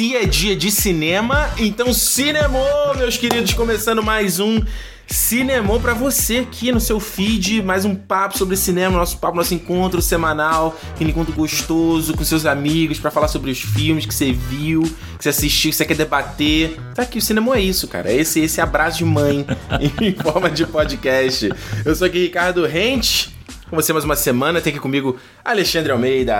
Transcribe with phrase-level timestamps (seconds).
[0.00, 4.58] Se é dia de cinema, então cinemou, meus queridos, começando mais um
[5.06, 9.52] Cinemou para você aqui no seu feed, mais um papo sobre cinema, nosso papo, nosso
[9.52, 14.32] encontro semanal, aquele encontro gostoso com seus amigos para falar sobre os filmes que você
[14.32, 14.84] viu,
[15.18, 16.80] que você assistiu, que você quer debater.
[16.94, 18.10] Tá aqui, o cinema é isso, cara.
[18.10, 19.44] Esse esse abraço de mãe
[20.00, 21.50] em forma de podcast.
[21.84, 23.38] Eu sou aqui Ricardo Rente
[23.70, 24.60] com você mais uma semana.
[24.60, 26.34] Tem aqui comigo Alexandre Almeida.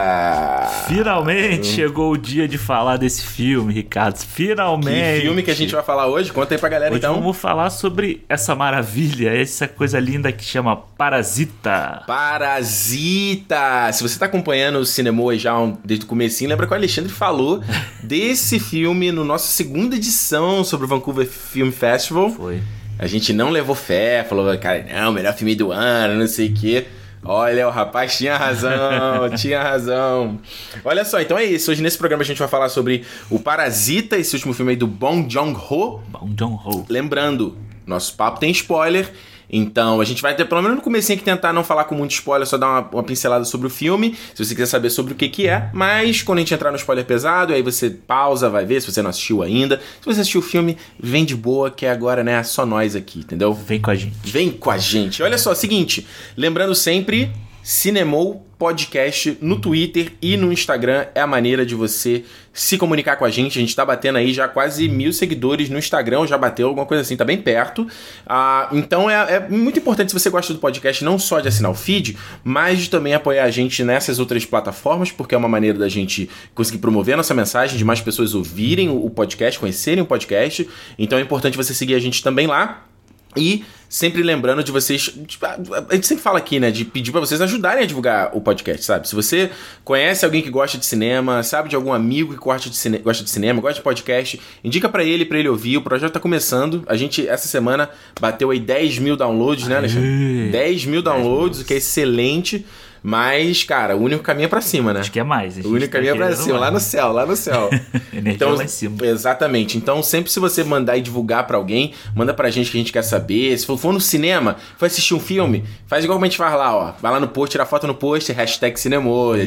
[0.88, 1.72] Finalmente hum.
[1.74, 4.18] chegou o dia de falar desse filme, Ricardo.
[4.18, 5.20] Finalmente.
[5.20, 6.32] Que filme que a gente vai falar hoje?
[6.32, 7.14] Conta aí pra galera hoje então.
[7.14, 12.02] Vamos falar sobre essa maravilha, essa coisa linda que chama Parasita.
[12.04, 13.92] Parasita!
[13.92, 17.62] Se você tá acompanhando o cinema já desde o comecinho, lembra que o Alexandre falou
[18.02, 22.30] desse filme no nosso segunda edição sobre o Vancouver Film Festival.
[22.30, 22.60] Foi.
[22.98, 26.54] A gente não levou fé, falou, cara, não, melhor filme do ano, não sei o
[26.54, 26.86] quê.
[27.22, 30.38] Olha, o rapaz tinha razão, tinha razão.
[30.84, 31.70] Olha só, então é isso.
[31.70, 34.86] Hoje nesse programa a gente vai falar sobre o Parasita, esse último filme aí do
[34.86, 36.00] Bong Joon-ho.
[36.08, 36.86] Bong Joon-ho.
[36.88, 39.12] Lembrando, nosso papo tem spoiler.
[39.52, 42.12] Então, a gente vai ter, pelo menos no comecinho aqui, tentar não falar com muito
[42.12, 45.16] spoiler, só dar uma, uma, pincelada sobre o filme, se você quiser saber sobre o
[45.16, 45.70] que que é.
[45.72, 49.02] Mas, quando a gente entrar no spoiler pesado, aí você pausa, vai ver, se você
[49.02, 49.80] não assistiu ainda.
[50.00, 53.20] Se você assistiu o filme, vem de boa, que é agora, né, só nós aqui,
[53.20, 53.52] entendeu?
[53.52, 54.16] Vem com a gente.
[54.24, 55.22] Vem com a gente.
[55.22, 57.30] Olha só, seguinte, lembrando sempre
[57.62, 63.24] Cinemou Podcast no Twitter e no Instagram é a maneira de você se comunicar com
[63.24, 63.58] a gente.
[63.58, 67.00] A gente tá batendo aí já quase mil seguidores no Instagram, já bateu alguma coisa
[67.00, 67.88] assim, tá bem perto.
[68.26, 71.70] Ah, então é, é, muito importante se você gosta do podcast, não só de assinar
[71.70, 75.78] o feed, mas de também apoiar a gente nessas outras plataformas, porque é uma maneira
[75.78, 80.06] da gente conseguir promover a nossa mensagem, de mais pessoas ouvirem o podcast, conhecerem o
[80.06, 80.68] podcast.
[80.98, 82.89] Então é importante você seguir a gente também lá.
[83.36, 85.12] E sempre lembrando de vocês.
[85.26, 86.70] Tipo, a gente sempre fala aqui, né?
[86.70, 89.08] De pedir para vocês ajudarem a divulgar o podcast, sabe?
[89.08, 89.50] Se você
[89.84, 93.24] conhece alguém que gosta de cinema, sabe de algum amigo que gosta de, cine, gosta
[93.24, 95.76] de cinema, gosta de podcast, indica para ele, para ele ouvir.
[95.76, 96.84] O projeto tá começando.
[96.86, 100.50] A gente, essa semana, bateu aí 10 mil downloads, né, Alexandre?
[100.50, 102.64] 10 mil downloads, o que é excelente.
[103.02, 105.00] Mas, cara, o único caminho é pra cima, né?
[105.00, 105.56] Acho que é mais.
[105.56, 107.70] O único tá caminho é pra cima, lá no céu, lá no céu.
[108.12, 109.06] então, lá em cima.
[109.06, 109.78] Exatamente.
[109.78, 112.92] Então, sempre se você mandar e divulgar para alguém, manda pra gente que a gente
[112.92, 113.56] quer saber.
[113.58, 116.92] Se for no cinema, foi assistir um filme, faz igual a gente faz lá, ó.
[117.00, 119.34] Vai lá no post, tira foto no post, hashtag cinemou.
[119.34, 119.46] É.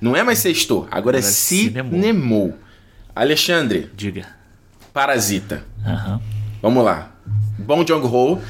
[0.00, 2.54] Não é mais sextou, agora, agora é cinemou.
[3.14, 3.90] Alexandre.
[3.94, 4.26] Diga.
[4.92, 5.64] Parasita.
[5.86, 6.20] Uhum.
[6.60, 7.12] Vamos lá.
[7.58, 8.40] Bom Jong-ho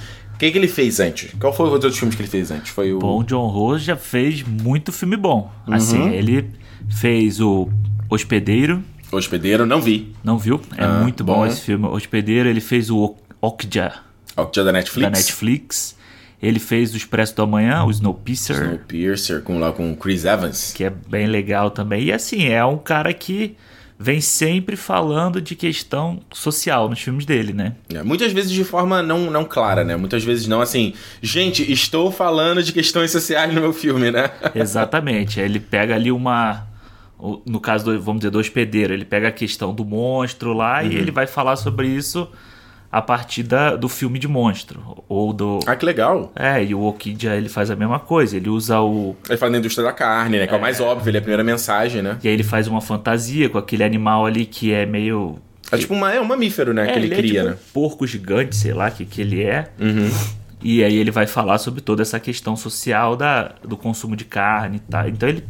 [0.41, 1.33] que, que ele fez antes?
[1.39, 2.71] Qual foi os outros filmes que ele fez antes?
[2.73, 2.99] Foi o.
[2.99, 5.53] Bom, John Rose já fez muito filme bom.
[5.69, 5.75] Uhum.
[5.75, 6.49] Assim, ele
[6.89, 7.69] fez o
[8.09, 8.83] Hospedeiro.
[9.13, 10.15] Hospedeiro, não vi.
[10.25, 10.59] Não viu?
[10.79, 11.87] É ah, muito bom, bom, esse filme.
[11.87, 13.93] Hospedeiro, ele fez o Okja.
[14.35, 15.11] Okja da Netflix.
[15.11, 15.97] Da Netflix.
[16.43, 18.57] Ele fez o Expresso do Amanhã, o Snowpiercer.
[18.57, 20.73] Snowpiercer, com, lá com Chris Evans.
[20.73, 22.05] Que é bem legal também.
[22.05, 23.57] E assim, é um cara que
[24.03, 27.75] vem sempre falando de questão social nos filmes dele, né?
[27.93, 29.95] É, muitas vezes de forma não, não clara, né?
[29.95, 34.31] Muitas vezes não assim, gente, estou falando de questões sociais no meu filme, né?
[34.55, 35.39] Exatamente.
[35.39, 36.67] Ele pega ali uma.
[37.45, 40.91] No caso, do, vamos dizer, do hospedeiro, ele pega a questão do monstro lá uhum.
[40.91, 42.27] e ele vai falar sobre isso
[42.93, 45.05] a partir da, do filme de monstro.
[45.09, 45.61] Ou do.
[45.67, 46.33] Ah, que legal!
[46.35, 48.37] É, e o Okidja ele faz a mesma coisa.
[48.37, 49.17] Ele usa o.
[49.29, 50.47] Ele faz na indústria da carne, né?
[50.47, 52.19] Que é, é o mais óbvio, ele é a primeira mensagem, né?
[52.23, 55.39] E aí ele faz uma fantasia com aquele animal ali que é meio.
[55.71, 56.89] É tipo uma, é um mamífero, né?
[56.89, 57.55] É, que ele, ele cria, é tipo né?
[57.55, 59.71] Um porco gigante, sei lá, que, que ele é.
[59.79, 60.11] Uhum.
[60.63, 64.77] E aí ele vai falar sobre toda essa questão social da, do consumo de carne
[64.77, 65.09] e tal.
[65.09, 65.45] Então ele,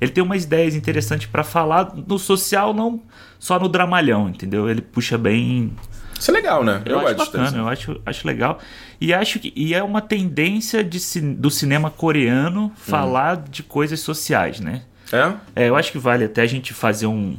[0.00, 3.00] ele tem umas ideias interessantes para falar no social, não
[3.38, 4.68] só no dramalhão, entendeu?
[4.68, 5.72] Ele puxa bem
[6.18, 6.82] isso é legal, né?
[6.84, 8.58] Eu, eu acho bacana, eu acho, acho legal.
[9.00, 14.60] E acho que e é uma tendência de, do cinema coreano falar de coisas sociais,
[14.60, 14.82] né?
[15.12, 15.32] É?
[15.64, 15.68] é?
[15.68, 17.36] Eu acho que vale até a gente fazer um,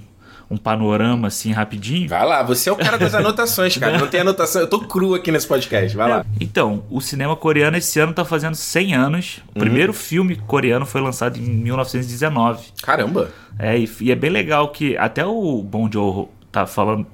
[0.50, 2.10] um panorama assim rapidinho.
[2.10, 3.98] Vai lá, você é o cara das anotações, cara.
[3.98, 5.96] Não tem anotação, eu tô cru aqui nesse podcast.
[5.96, 6.26] Vai é, lá.
[6.40, 9.42] Então, o cinema coreano esse ano tá fazendo 100 anos.
[9.54, 9.62] O uhum.
[9.62, 12.68] primeiro filme coreano foi lançado em 1919.
[12.81, 13.30] Caramba.
[13.58, 17.06] É, e, e é bem legal que até o Bong Joon-ho tá falando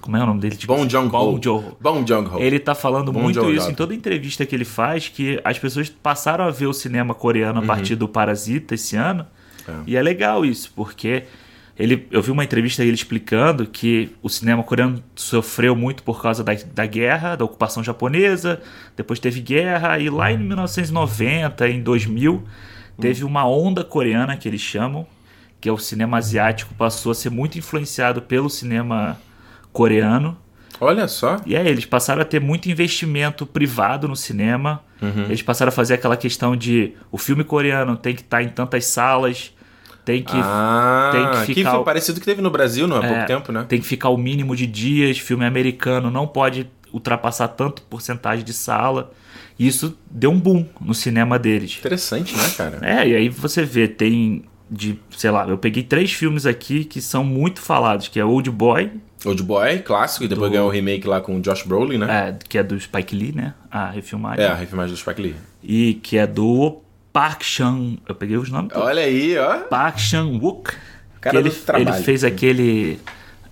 [0.00, 0.56] como é o nome dele?
[0.56, 1.10] Tipo, Bong Joon-ho.
[1.10, 1.76] Bong Joon-ho.
[1.80, 2.40] Bong Joon-ho.
[2.40, 5.88] Ele tá falando Bong muito isso em toda entrevista que ele faz, que as pessoas
[5.88, 7.66] passaram a ver o cinema coreano a uhum.
[7.66, 9.26] partir do Parasita esse ano.
[9.66, 9.72] É.
[9.86, 11.24] E é legal isso, porque
[11.78, 16.42] ele, eu vi uma entrevista dele explicando que o cinema coreano sofreu muito por causa
[16.42, 18.62] da, da guerra, da ocupação japonesa,
[18.96, 22.42] depois teve guerra, e lá em 1990, em 2000,
[22.98, 25.06] teve uma onda coreana que eles chamam,
[25.60, 29.18] que é o cinema asiático, passou a ser muito influenciado pelo cinema
[29.76, 30.36] coreano.
[30.80, 31.36] Olha só.
[31.46, 34.82] E aí, eles passaram a ter muito investimento privado no cinema.
[35.00, 35.24] Uhum.
[35.24, 38.86] Eles passaram a fazer aquela questão de o filme coreano tem que estar em tantas
[38.86, 39.52] salas.
[40.04, 41.70] Tem que, ah, tem que ficar.
[41.70, 43.66] Que foi parecido que teve no Brasil não há é, pouco tempo, né?
[43.68, 45.18] Tem que ficar o mínimo de dias.
[45.18, 49.10] Filme americano não pode ultrapassar tanto porcentagem de sala.
[49.58, 51.76] E isso deu um boom no cinema deles.
[51.78, 52.78] Interessante, né, cara?
[52.82, 57.00] É, e aí você vê, tem de, sei lá, eu peguei três filmes aqui que
[57.00, 58.90] são muito falados, que é Old Boy.
[59.24, 60.54] Old Boy, clássico, e depois do...
[60.54, 62.28] ganhou o remake lá com o Josh Brolin, né?
[62.28, 63.54] É, que é do Spike Lee, né?
[63.70, 64.44] A refilmagem.
[64.44, 65.36] É, a refilmagem do Spike Lee.
[65.62, 66.80] E que é do
[67.12, 67.96] Park Chan...
[68.08, 69.58] Eu peguei os nomes Olha aí, ó.
[69.60, 70.72] Park Chan-wook.
[71.22, 73.00] Que ele, ele fez aquele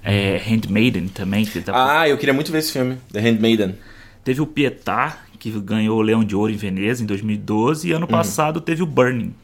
[0.03, 1.45] é, Handmaiden também.
[1.45, 2.01] Que tá...
[2.01, 3.77] Ah, eu queria muito ver esse filme, The Handmaiden.
[4.23, 8.07] Teve o Pietà, que ganhou o Leão de Ouro em Veneza em 2012, e ano
[8.07, 8.11] uhum.
[8.11, 9.35] passado teve o Burning.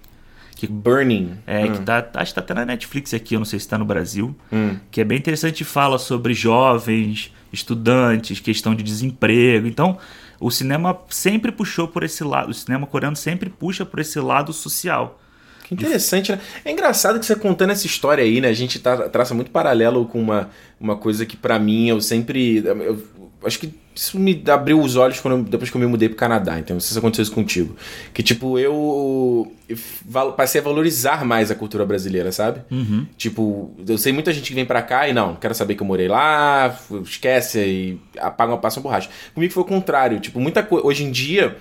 [0.61, 1.39] Que, Burning.
[1.47, 1.73] É, hum.
[1.73, 3.85] que tá, acho que tá até na Netflix aqui, eu não sei se tá no
[3.87, 4.37] Brasil.
[4.53, 4.77] Hum.
[4.91, 9.67] Que é bem interessante fala sobre jovens, estudantes, questão de desemprego.
[9.67, 9.97] Então,
[10.39, 14.53] o cinema sempre puxou por esse lado, o cinema coreano sempre puxa por esse lado
[14.53, 15.19] social.
[15.65, 16.39] Que interessante, né?
[16.63, 18.49] É engraçado que você contando essa história aí, né?
[18.49, 22.59] A gente tá, traça muito paralelo com uma, uma coisa que para mim eu sempre.
[22.59, 23.03] Eu,
[23.47, 26.59] acho que isso me abriu os olhos quando, depois que eu me mudei pro Canadá.
[26.59, 27.77] Então, não sei se aconteceu isso contigo.
[28.15, 32.63] Que, tipo, eu, eu passei a valorizar mais a cultura brasileira, sabe?
[32.71, 33.07] Uhum.
[33.17, 35.87] Tipo, eu sei muita gente que vem pra cá e não, quero saber que eu
[35.87, 39.11] morei lá, esquece e apaga, passa uma borracha.
[39.35, 40.21] Comigo foi o contrário.
[40.21, 40.87] Tipo, muita coisa.
[40.87, 41.57] Hoje em dia,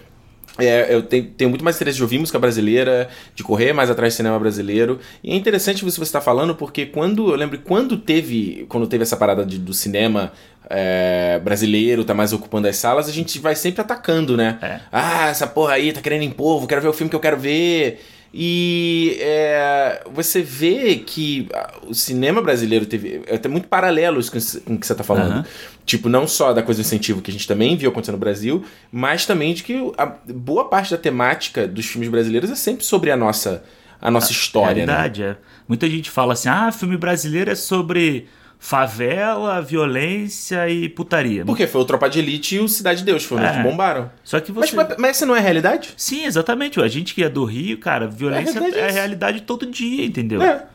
[0.59, 4.13] é, eu tenho, tenho, muito mais interesse de ouvir música brasileira, de correr mais atrás
[4.13, 4.99] do cinema brasileiro.
[5.23, 7.29] E é interessante você estar falando, porque quando.
[7.29, 8.65] Eu lembro quando teve.
[8.69, 10.31] Quando teve essa parada de, do cinema
[10.69, 14.59] é, brasileiro, tá mais ocupando as salas, a gente vai sempre atacando, né?
[14.61, 14.79] É.
[14.91, 17.99] Ah, essa porra aí tá querendo impor, quero ver o filme que eu quero ver.
[18.33, 21.47] E é, você vê que
[21.87, 23.23] o cinema brasileiro teve.
[23.25, 24.37] É até muito paralelo isso com
[24.73, 25.37] o que você está falando.
[25.37, 25.43] Uhum.
[25.85, 28.63] Tipo, não só da coisa do incentivo que a gente também viu acontecer no Brasil,
[28.91, 33.09] mas também de que a boa parte da temática dos filmes brasileiros é sempre sobre
[33.09, 33.63] a nossa,
[33.99, 34.85] a nossa a história.
[34.85, 34.91] Né?
[34.93, 35.29] Realidade, né?
[35.29, 35.37] é.
[35.67, 38.27] Muita gente fala assim: ah, filme brasileiro é sobre
[38.61, 41.45] favela, violência e putaria.
[41.45, 43.53] Porque foi o Tropa de Elite e o Cidade de Deus, foram é.
[43.55, 44.11] que bombaram.
[44.21, 44.75] Só que você...
[44.75, 45.93] Mas, mas essa não é a realidade?
[45.95, 46.79] Sim, exatamente.
[46.81, 50.41] A gente que é do Rio, cara, violência é, é a realidade todo dia, entendeu?
[50.41, 50.65] É.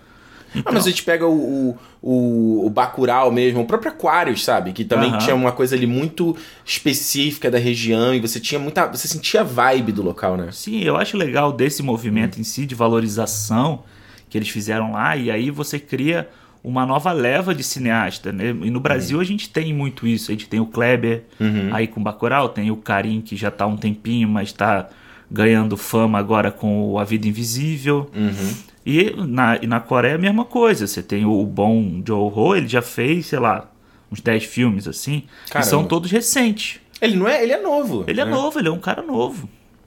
[0.56, 0.70] Então...
[0.70, 4.72] Ah, mas a gente pega o, o, o Bacurau mesmo, o próprio Aquarius, sabe?
[4.72, 5.19] Que também uhum.
[5.19, 6.34] tinha uma coisa ali muito
[6.64, 8.86] específica da região e você tinha muita.
[8.86, 10.48] Você sentia a vibe do local, né?
[10.52, 13.82] Sim, eu acho legal desse movimento em si de valorização
[14.31, 16.28] que eles fizeram lá, e aí você cria
[16.64, 18.49] uma nova leva de cineasta, né?
[18.49, 19.22] E no Brasil uhum.
[19.22, 20.31] a gente tem muito isso.
[20.31, 21.69] A gente tem o Kleber uhum.
[21.70, 24.88] aí com Bacurau, tem o Karim que já está há um tempinho, mas está
[25.31, 28.11] ganhando fama agora com o A Vida Invisível.
[28.16, 28.55] Uhum.
[28.87, 30.87] E, na, e na Coreia a mesma coisa.
[30.87, 33.70] Você tem o, o bom Joe Ho, ele já fez, sei lá,
[34.10, 35.25] uns 10 filmes assim.
[35.50, 35.67] Caramba.
[35.67, 36.81] E são todos recentes.
[36.99, 38.05] Ele não é, ele é novo.
[38.08, 38.31] Ele é né?
[38.31, 39.46] é novo, ele é um cara novo.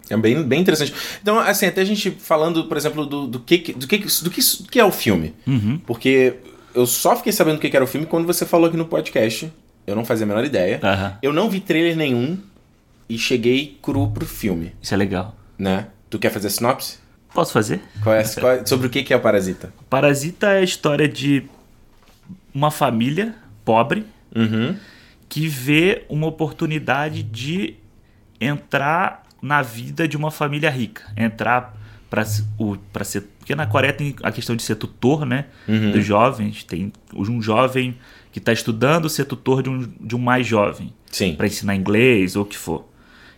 [0.09, 0.93] É bem, bem interessante.
[1.21, 4.41] Então, assim, até a gente falando, por exemplo, do, do, que, do, que, do, que,
[4.41, 5.33] do que é o filme.
[5.45, 5.79] Uhum.
[5.85, 6.35] Porque
[6.77, 9.51] eu só fiquei sabendo o que era o filme quando você falou aqui no podcast.
[9.87, 10.79] Eu não fazia a menor ideia.
[10.83, 11.17] Uhum.
[11.23, 12.37] Eu não vi trailer nenhum
[13.09, 14.73] e cheguei cru pro filme.
[14.79, 15.35] Isso é legal.
[15.57, 15.87] Né?
[16.07, 16.99] Tu quer fazer a sinopse?
[17.33, 17.81] Posso fazer?
[18.03, 19.73] Qual é, qual é, sobre o que é o Parasita?
[19.89, 21.43] Parasita é a história de
[22.53, 23.33] uma família
[23.65, 24.75] pobre uhum.
[25.27, 27.75] que vê uma oportunidade de
[28.39, 31.03] entrar na vida de uma família rica.
[31.17, 31.75] Entrar
[32.09, 33.23] para ser.
[33.47, 35.45] Porque na Coreia tem a questão de ser tutor, né?
[35.69, 35.91] Uhum.
[35.91, 36.65] Dos jovens.
[36.65, 37.95] Tem um jovem
[38.29, 40.93] que está estudando ser tutor de um, de um mais jovem.
[41.09, 41.33] Sim.
[41.33, 42.85] Para ensinar inglês ou o que for.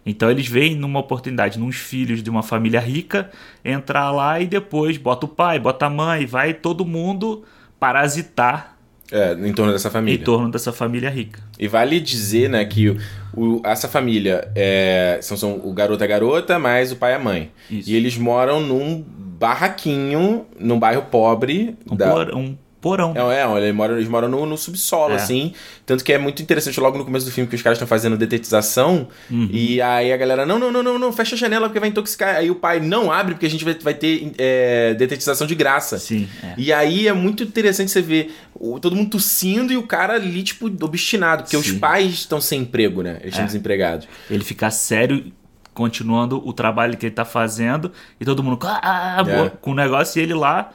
[0.04, 3.30] Então eles veem numa oportunidade, nos filhos de uma família rica,
[3.63, 7.44] entrar lá e depois bota o pai, bota a mãe, vai todo mundo
[7.80, 8.80] parasitar
[9.12, 10.20] é, em torno dessa família.
[10.20, 11.39] Em torno dessa família rica.
[11.60, 12.98] E vale dizer, né, que
[13.36, 17.16] o, essa família é, são, são o garoto e a garota, mais o pai e
[17.16, 17.51] a mãe.
[17.70, 17.92] Isso.
[17.92, 19.06] E eles moram num
[19.39, 21.75] barraquinho, num bairro pobre.
[21.89, 22.12] Um, da...
[22.12, 23.13] por, um porão.
[23.15, 25.15] É, é eles moram, eles moram no, no subsolo, é.
[25.15, 25.53] assim.
[25.86, 28.17] Tanto que é muito interessante logo no começo do filme que os caras estão fazendo
[28.17, 29.08] detetização.
[29.29, 29.50] Uhum.
[29.51, 32.36] E aí a galera, não, não, não, não, não, fecha a janela porque vai intoxicar.
[32.36, 35.98] Aí o pai não abre porque a gente vai, vai ter é, detetização de graça.
[36.00, 36.27] Sim.
[36.43, 36.53] É.
[36.58, 40.43] E aí é muito interessante você ver o, todo mundo tossindo e o cara ali,
[40.43, 41.43] tipo, obstinado.
[41.43, 41.74] Porque Sim.
[41.74, 43.17] os pais estão sem emprego, né?
[43.22, 43.48] Eles estão é.
[43.48, 44.08] desempregados.
[44.29, 45.31] Ele fica sério
[45.80, 49.50] continuando o trabalho que ele tá fazendo e todo mundo ah, é.
[49.62, 50.72] com o negócio e ele lá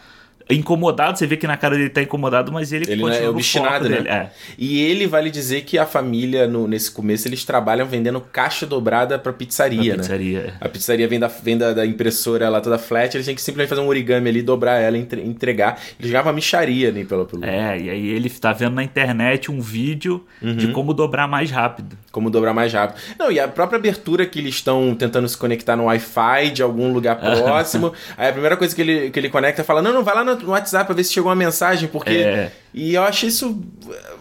[0.50, 3.88] incomodado, você vê que na cara dele tá incomodado, mas ele, ele continua é obstinado,
[3.88, 4.04] né?
[4.06, 4.30] É.
[4.58, 9.18] E ele vale dizer que a família, no, nesse começo, eles trabalham vendendo caixa dobrada
[9.18, 10.02] pra pizzaria, né?
[10.02, 10.54] Pizzaria.
[10.60, 10.64] É.
[10.64, 13.70] A pizzaria vem da, vem da, da, impressora lá toda flat, eles têm que simplesmente
[13.70, 15.80] fazer um origami ali, dobrar ela, entre, entregar.
[15.98, 17.44] Eles uma micharia ali pelo, pelo...
[17.44, 20.56] É, e aí ele tá vendo na internet um vídeo uhum.
[20.56, 21.96] de como dobrar mais rápido.
[22.12, 23.00] Como dobrar mais rápido.
[23.18, 26.92] Não, e a própria abertura que eles estão tentando se conectar no Wi-Fi de algum
[26.92, 30.14] lugar próximo, aí a primeira coisa que ele, que ele conecta fala, não, não, vai
[30.14, 32.10] lá no no, no WhatsApp pra ver se chegou uma mensagem, porque.
[32.10, 32.52] É.
[32.72, 33.62] E eu achei isso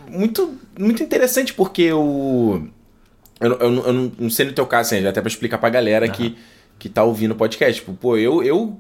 [0.10, 2.68] muito, muito interessante, porque o.
[3.40, 6.06] Eu, eu, eu, eu não sei no teu caso, assim, até pra explicar pra galera
[6.06, 6.12] uhum.
[6.12, 6.38] que,
[6.80, 7.82] que tá ouvindo o podcast.
[7.82, 8.78] Tipo, pô, eu, eu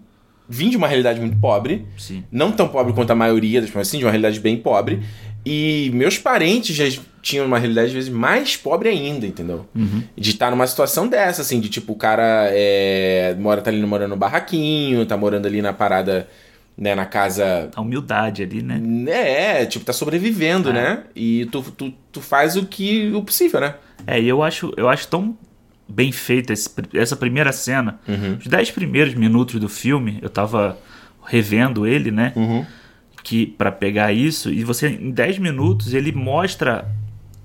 [0.47, 1.85] vim de uma realidade muito pobre.
[1.97, 2.23] Sim.
[2.31, 5.01] Não tão pobre quanto a maioria das pessoas, assim, de uma realidade bem pobre.
[5.45, 6.85] E meus parentes já
[7.21, 9.65] tinham uma realidade, às vezes, mais pobre ainda, entendeu?
[9.75, 10.03] Uhum.
[10.15, 14.11] De estar numa situação dessa, assim, de tipo, o cara é, mora, tá ali morando
[14.11, 16.27] no barraquinho, tá morando ali na parada,
[16.77, 17.69] né, na casa.
[17.75, 18.81] A humildade ali, né?
[19.09, 20.73] É, tipo, tá sobrevivendo, é.
[20.73, 21.03] né?
[21.15, 23.75] E tu, tu, tu faz o que o possível, né?
[24.05, 25.37] É, e eu acho, eu acho tão
[25.87, 26.53] bem feita
[26.93, 27.99] essa primeira cena.
[28.07, 28.37] Uhum.
[28.39, 30.77] Os dez primeiros minutos do filme, eu tava
[31.25, 32.33] revendo ele, né?
[32.35, 32.65] Uhum
[33.23, 36.85] que para pegar isso e você em 10 minutos ele mostra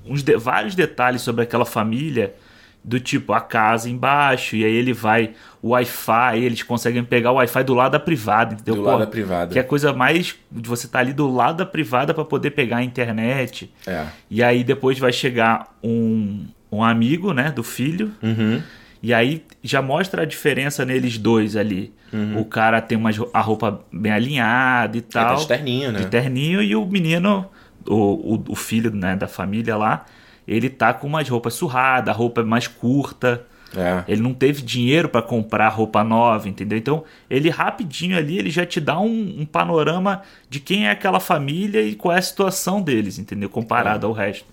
[0.04, 2.35] uns de, vários detalhes sobre aquela família
[2.82, 7.35] do tipo a casa embaixo e aí ele vai o Wi-Fi eles conseguem pegar o
[7.35, 8.76] Wi-Fi do lado da privada entendeu?
[8.76, 11.12] do Pô, lado da privada que é a coisa mais de você estar tá ali
[11.12, 14.06] do lado da privada para poder pegar a internet é.
[14.30, 18.62] e aí depois vai chegar um, um amigo né do filho uhum.
[19.02, 22.40] e aí já mostra a diferença neles dois ali Uhum.
[22.40, 25.35] O cara tem uma, a roupa bem alinhada e tal.
[25.35, 25.99] É, de terninho, né?
[26.00, 27.47] De terninho, e o menino,
[27.87, 30.06] o, o, o, filho né, da família lá,
[30.49, 33.45] ele tá com umas roupas surradas, a roupa é mais curta.
[33.76, 34.02] É.
[34.09, 36.78] Ele não teve dinheiro para comprar roupa nova, entendeu?
[36.78, 41.21] Então, ele rapidinho ali, ele já te dá um, um, panorama de quem é aquela
[41.21, 43.50] família e qual é a situação deles, entendeu?
[43.50, 44.09] Comparado é.
[44.09, 44.47] ao resto.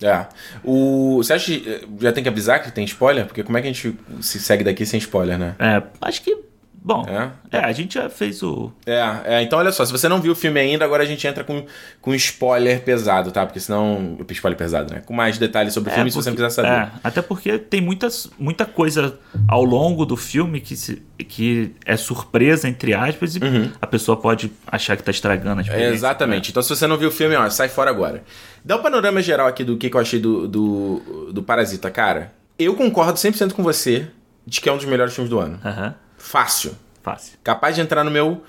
[0.00, 0.26] É.
[0.62, 3.26] O, você acha que já tem que avisar que tem spoiler?
[3.26, 5.56] Porque como é que a gente se segue daqui sem spoiler, né?
[5.58, 6.51] É, acho que
[6.84, 7.30] Bom, é?
[7.52, 7.58] é?
[7.60, 8.72] a gente já fez o.
[8.84, 11.24] É, é, então olha só, se você não viu o filme ainda, agora a gente
[11.24, 11.64] entra com,
[12.00, 13.46] com spoiler pesado, tá?
[13.46, 14.18] Porque senão.
[14.30, 15.00] Spoiler pesado, né?
[15.06, 16.68] Com mais detalhes sobre o é, filme, porque, se você não quiser saber.
[16.68, 21.96] É, até porque tem muitas, muita coisa ao longo do filme que, se, que é
[21.96, 23.70] surpresa, entre aspas, e uhum.
[23.80, 25.94] a pessoa pode achar que tá estragando a experiência.
[25.94, 26.46] exatamente.
[26.46, 26.50] Né?
[26.50, 28.24] Então se você não viu o filme, ó, sai fora agora.
[28.64, 32.32] Dá um panorama geral aqui do que, que eu achei do, do, do Parasita, cara.
[32.58, 34.08] Eu concordo 100% com você
[34.44, 35.60] de que é um dos melhores filmes do ano.
[35.64, 35.86] Aham.
[35.86, 35.94] Uhum.
[36.22, 36.76] Fácil.
[37.02, 37.32] Fácil.
[37.42, 38.44] Capaz de entrar no meu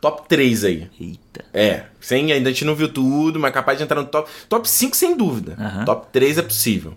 [0.00, 0.90] top 3 aí.
[0.98, 1.44] Eita.
[1.52, 1.82] É.
[2.00, 4.30] Sem, ainda a gente não viu tudo, mas capaz de entrar no top.
[4.48, 5.56] Top 5 sem dúvida.
[5.58, 5.84] Uhum.
[5.84, 6.94] Top 3 é possível.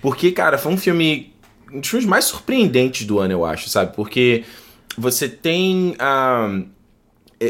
[0.00, 1.34] Porque, cara, foi um filme.
[1.70, 3.94] Um dos filmes mais surpreendentes do ano, eu acho, sabe?
[3.94, 4.42] Porque
[4.96, 5.94] você tem.
[6.00, 6.66] Uh,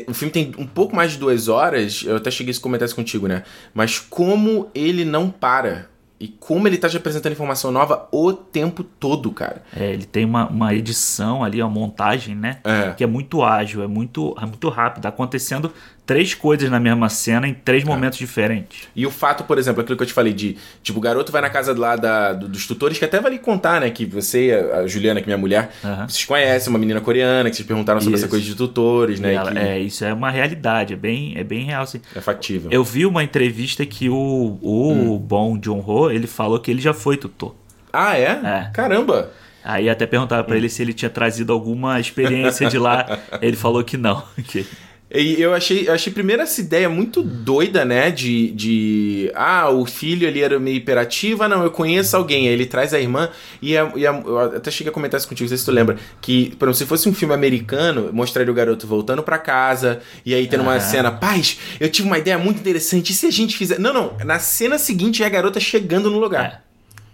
[0.09, 2.03] o filme tem um pouco mais de duas horas.
[2.05, 3.45] Eu até cheguei a comentar isso contigo, né?
[3.73, 5.89] Mas como ele não para
[6.21, 9.63] e como ele tá te apresentando informação nova o tempo todo, cara.
[9.75, 12.59] É, ele tem uma, uma edição ali, uma montagem, né?
[12.65, 12.93] É.
[12.93, 15.07] Que é muito ágil, é muito, é muito rápido.
[15.07, 15.73] Acontecendo
[16.09, 17.87] três coisas na mesma cena em três é.
[17.87, 18.89] momentos diferentes.
[18.97, 21.43] E o fato, por exemplo, aquilo que eu te falei de, tipo, o garoto vai
[21.43, 24.71] na casa lá da, do, dos tutores, que até vai lhe contar, né, que você,
[24.73, 26.09] a Juliana, que é minha mulher, uhum.
[26.09, 28.25] vocês conhecem uma menina coreana, que vocês perguntaram sobre isso.
[28.25, 29.35] essa coisa de tutores, né?
[29.35, 29.59] Ela, que...
[29.59, 32.01] É, isso é uma realidade, é bem, é bem real, assim.
[32.17, 32.71] É factível.
[32.73, 35.19] Eu vi uma entrevista que o, o hum.
[35.19, 37.55] bom John Ho, ele falou que ele já foi tutor.
[37.93, 38.41] Ah, é?
[38.43, 38.71] É.
[38.73, 39.31] Caramba!
[39.63, 40.57] Aí até perguntaram para hum.
[40.57, 43.19] ele se ele tinha trazido alguma experiência de lá.
[43.43, 44.23] ele falou que não.
[44.49, 44.67] Que
[45.11, 48.11] e eu achei, eu achei primeiro essa ideia muito doida, né?
[48.11, 49.33] De, de.
[49.35, 51.43] Ah, o filho ali era meio hiperativo.
[51.43, 52.47] Ah, não, eu conheço alguém.
[52.47, 53.31] Aí ele traz a irmã.
[53.63, 55.73] E, a, e a, eu até cheguei a comentar isso contigo, não sei se tu
[55.73, 55.97] lembra.
[56.21, 60.01] Que, por exemplo, se fosse um filme americano, mostraria o garoto voltando para casa.
[60.27, 61.11] E aí tendo uma cena.
[61.11, 63.11] Paz, eu tive uma ideia muito interessante.
[63.13, 63.79] E se a gente fizer.
[63.79, 64.17] Não, não.
[64.27, 66.45] Na cena seguinte é a garota chegando no lugar.
[66.45, 66.61] É.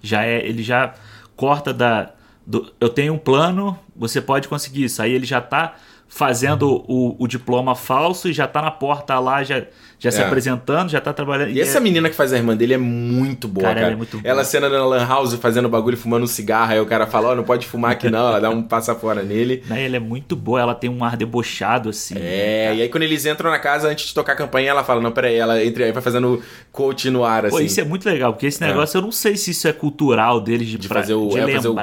[0.03, 0.45] Já é.
[0.45, 0.95] Ele já
[1.37, 2.11] corta da.
[2.45, 5.01] Do, eu tenho um plano, você pode conseguir isso.
[5.01, 5.77] Aí ele já tá
[6.09, 9.65] fazendo o, o diploma falso e já tá na porta lá, já,
[10.05, 10.13] já é.
[10.13, 11.51] se apresentando, já tá trabalhando.
[11.51, 11.81] E, e essa é...
[11.81, 13.75] menina que faz a irmã dele é muito boa, cara.
[13.75, 13.87] cara.
[13.87, 14.31] Ela, é muito boa.
[14.31, 17.33] ela cena na Lan House fazendo bagulho, fumando um cigarro, aí o cara fala, ó,
[17.33, 19.63] oh, não pode fumar aqui não, ela dá um passa fora nele.
[19.67, 22.15] Não, ela é muito boa, ela tem um ar debochado, assim.
[22.17, 24.85] É, né, e aí quando eles entram na casa, antes de tocar a campanha, ela
[24.85, 27.57] fala, não, peraí, ela entra aí, vai fazendo coach no ar, assim.
[27.57, 28.67] Pô, isso é muito legal, porque esse é.
[28.67, 29.01] negócio, é.
[29.01, 31.69] eu não sei se isso é cultural deles de, de fazer o, de é, fazer
[31.69, 31.75] o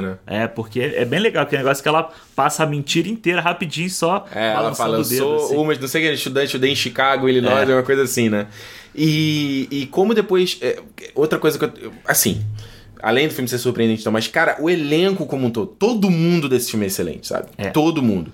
[0.00, 0.16] né?
[0.26, 4.26] É, porque é bem legal, que negócio que ela passa a mentira inteira rapidinho só
[4.34, 5.56] é, ela fala, eu sou assim.
[5.56, 7.28] uma, não sei que, estudante, estudei em Chicago,
[7.58, 7.74] Illinois, é.
[7.74, 8.46] uma coisa assim, né?
[8.94, 10.58] E, e como depois.
[10.60, 10.80] É,
[11.14, 11.92] outra coisa que eu.
[12.06, 12.42] Assim.
[13.02, 16.48] Além do filme ser surpreendente, então, mas, cara, o elenco como um todo, todo mundo
[16.48, 17.48] desse filme é excelente, sabe?
[17.58, 17.70] É.
[17.70, 18.32] Todo mundo.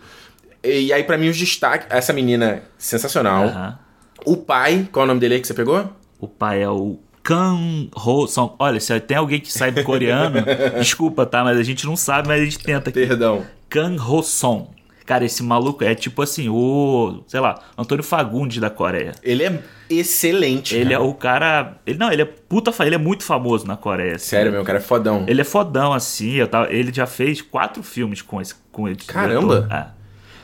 [0.62, 1.86] E, e aí, para mim, os destaques.
[1.88, 3.46] Essa menina sensacional.
[3.46, 3.78] Uh -huh.
[4.26, 5.90] O pai, qual é o nome dele aí que você pegou?
[6.20, 8.54] O pai é o Kang Ho Song.
[8.58, 10.42] Olha, se tem alguém que sabe coreano,
[10.80, 11.44] desculpa, tá?
[11.44, 13.06] Mas a gente não sabe, mas a gente tenta aqui.
[13.06, 13.46] Perdão.
[13.68, 14.68] Kang Ho Song.
[15.08, 19.12] Cara, esse maluco é tipo assim, o, sei lá, Antônio Fagundes da Coreia.
[19.22, 20.74] Ele é excelente.
[20.74, 20.96] Ele cara.
[20.96, 21.78] é o cara.
[21.86, 22.70] Ele, não, ele é puta.
[22.84, 24.16] Ele é muito famoso na Coreia.
[24.16, 24.26] Assim.
[24.26, 25.24] Sério, meu, o cara é fodão.
[25.26, 26.34] Ele é fodão, assim.
[26.34, 29.66] Eu tava, ele já fez quatro filmes com esse, com esse Caramba!
[29.72, 29.98] É.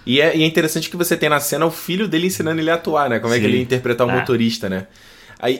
[0.06, 2.71] E é, e é interessante que você tem na cena o filho dele ensinando ele
[2.71, 3.18] a atuar, né?
[3.18, 3.38] Como Sim.
[3.38, 4.14] é que ele ia interpretar o ah.
[4.14, 4.87] motorista, né?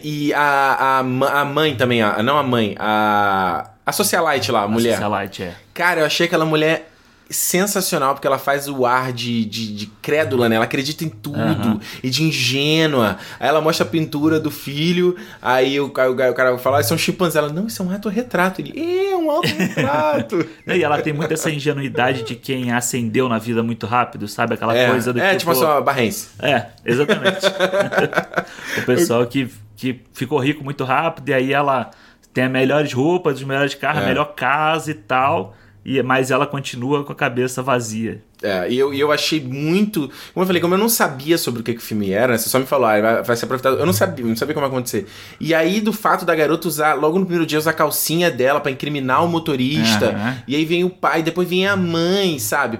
[0.03, 4.69] E a, a, a mãe também, a, não a mãe, a, a socialite lá, a
[4.69, 4.95] mulher.
[4.95, 5.55] A socialite, é.
[5.75, 6.94] Cara, eu achei aquela mulher
[7.31, 10.57] sensacional, porque ela faz o ar de, de, de crédula, né?
[10.57, 11.81] Ela acredita em tudo uhum.
[12.02, 13.16] e de ingênua.
[13.40, 16.93] Aí ela mostra a pintura do filho, aí o, o, o cara fala, ah, isso
[16.93, 17.38] é um chimpanzé.
[17.38, 18.61] Ela, não, isso é um autorretrato.
[18.61, 20.47] Ele, é um autorretrato.
[20.66, 24.54] e ela tem muito essa ingenuidade de quem ascendeu na vida muito rápido, sabe?
[24.54, 26.28] Aquela é, coisa do É, tipo, tipo a barrense.
[26.40, 27.47] É, exatamente.
[28.78, 31.90] o pessoal que, que ficou rico muito rápido e aí ela
[32.35, 34.04] tem as melhores roupas, os melhores carros, é.
[34.04, 35.54] a melhor casa e tal
[35.85, 38.23] e mas ela continua com a cabeça vazia.
[38.43, 40.11] É, e eu, eu achei muito.
[40.33, 42.38] Como eu falei, como eu não sabia sobre o que, que o filme era, né,
[42.38, 43.79] você só me falou, ah, vai, vai ser aproveitado.
[43.79, 45.07] Eu não sabia, não sabia como ia acontecer.
[45.41, 48.61] E aí, do fato da garota usar, logo no primeiro dia, usar a calcinha dela
[48.61, 50.11] para incriminar o motorista.
[50.11, 50.35] Uhum.
[50.49, 52.79] E aí vem o pai, depois vem a mãe, sabe?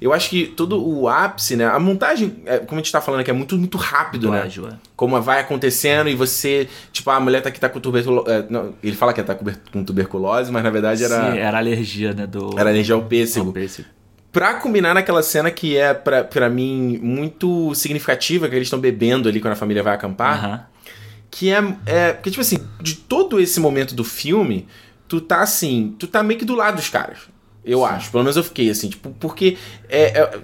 [0.00, 1.66] Eu acho que todo o ápice, né?
[1.66, 4.48] A montagem, é, como a gente tá falando aqui, é muito, muito rápido, né?
[4.96, 8.30] Como vai acontecendo e você, tipo, a mulher tá aqui tá com tuberculose.
[8.30, 8.44] É,
[8.82, 11.32] ele fala que tá com tuberculose, mas na verdade era.
[11.32, 12.26] Sim, era alergia, né?
[12.26, 12.58] Do...
[12.58, 13.46] Era alergia ao pêssego.
[13.46, 13.88] Ao pêssego.
[14.34, 19.28] Pra combinar naquela cena que é, pra, pra mim, muito significativa, que eles estão bebendo
[19.28, 20.44] ali quando a família vai acampar.
[20.44, 20.60] Uhum.
[21.30, 22.12] Que é, é.
[22.14, 24.66] Porque, tipo assim, de todo esse momento do filme,
[25.06, 25.94] tu tá assim.
[26.00, 27.18] Tu tá meio que do lado dos caras.
[27.64, 27.84] Eu Sim.
[27.84, 28.10] acho.
[28.10, 29.56] Pelo menos eu fiquei assim, tipo, porque.
[29.88, 30.40] É, é,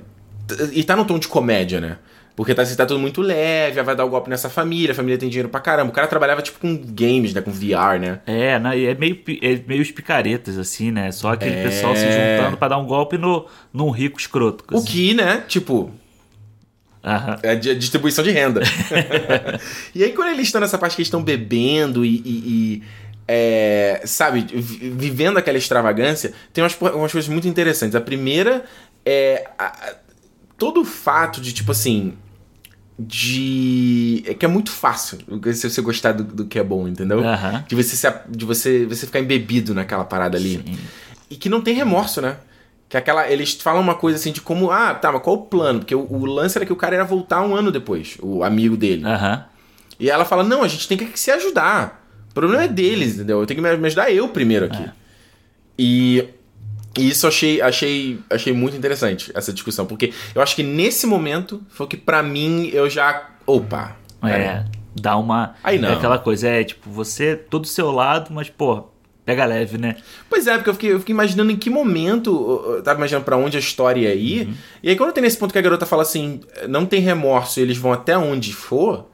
[0.71, 1.99] e tá no tom de comédia, né?
[2.37, 5.19] Porque tá, tá tudo muito leve, vai dar o um golpe nessa família, a família
[5.19, 5.91] tem dinheiro pra caramba.
[5.91, 7.41] O cara trabalhava tipo com games, né?
[7.41, 8.21] Com VR, né?
[8.27, 8.83] É, né?
[8.83, 11.13] é meio, é meio os picaretas, assim, né?
[11.13, 11.63] Só aquele é...
[11.63, 14.65] pessoal se juntando pra dar um golpe no, num rico escroto.
[14.69, 14.83] Assim.
[14.83, 15.45] O que, né?
[15.47, 15.91] Tipo.
[17.03, 17.39] Aham.
[17.43, 18.61] É a distribuição de renda.
[19.95, 22.83] e aí, quando eles estão nessa parte que eles estão bebendo e, e, e
[23.33, 27.95] é, sabe, vivendo aquela extravagância, tem umas, umas coisas muito interessantes.
[27.95, 28.65] A primeira
[29.07, 29.49] é.
[29.57, 29.95] A,
[30.61, 32.13] todo o fato de, tipo assim,
[32.99, 34.23] de.
[34.27, 35.19] É que é muito fácil
[35.55, 37.21] se você gostar do, do que é bom, entendeu?
[37.21, 37.65] Uhum.
[37.67, 40.63] De, você se, de você, você ficar embebido naquela parada ali.
[40.65, 40.79] Sim.
[41.31, 42.37] E que não tem remorso, né?
[42.91, 43.27] Que aquela.
[43.27, 44.71] Eles falam uma coisa assim de como.
[44.71, 45.79] Ah, tá, mas qual o plano?
[45.79, 48.77] Porque o, o lance era que o cara ia voltar um ano depois, o amigo
[48.77, 49.05] dele.
[49.07, 49.43] Uhum.
[49.99, 52.07] E ela fala: não, a gente tem que se ajudar.
[52.31, 53.41] O problema é deles, entendeu?
[53.41, 54.83] Eu tenho que me ajudar eu primeiro aqui.
[54.83, 54.93] É.
[55.79, 56.29] E
[56.99, 61.63] e isso achei, achei, achei muito interessante, essa discussão, porque eu acho que nesse momento
[61.69, 63.31] foi que para mim eu já.
[63.47, 63.97] Opa!
[64.23, 65.55] É, dá uma.
[65.63, 65.91] Aí não.
[65.91, 68.89] É aquela coisa, é tipo, você todo do seu lado, mas, pô,
[69.25, 69.97] pega leve, né?
[70.29, 72.63] Pois é, porque eu fiquei, eu fiquei imaginando em que momento.
[72.67, 74.49] Eu tava imaginando para onde a história ia ir.
[74.49, 74.55] Uhum.
[74.83, 77.63] E aí, quando tem nesse ponto que a garota fala assim, não tem remorso e
[77.63, 79.07] eles vão até onde for, eu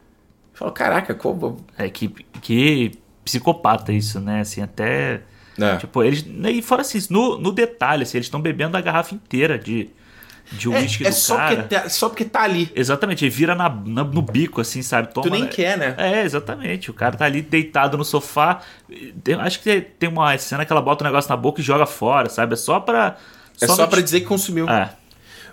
[0.54, 1.58] falo, caraca, como.
[1.76, 2.08] É que,
[2.40, 2.92] que
[3.24, 4.40] psicopata isso, né?
[4.40, 5.22] Assim, até.
[5.60, 5.76] É.
[5.76, 6.24] Tipo, eles.
[6.26, 9.88] E fora assim, no, no detalhe, assim, eles estão bebendo a garrafa inteira de,
[10.52, 11.56] de uísque é, é do só cara.
[11.56, 12.70] Porque tá, só porque tá ali.
[12.74, 15.12] Exatamente, ele vira na, na, no bico, assim, sabe?
[15.12, 15.94] Toma, tu nem quer, né?
[15.96, 16.90] É, exatamente.
[16.90, 18.60] O cara tá ali deitado no sofá.
[19.24, 21.64] Tem, acho que tem uma cena que ela bota o um negócio na boca e
[21.64, 22.54] joga fora, sabe?
[22.54, 23.16] É só pra.
[23.56, 24.68] Só é só pra dizer que consumiu.
[24.68, 24.90] É.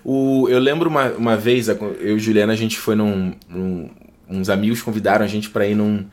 [0.04, 3.90] O, eu lembro uma, uma vez, eu e Juliana, a gente foi num, num.
[4.28, 6.06] Uns amigos convidaram a gente pra ir num.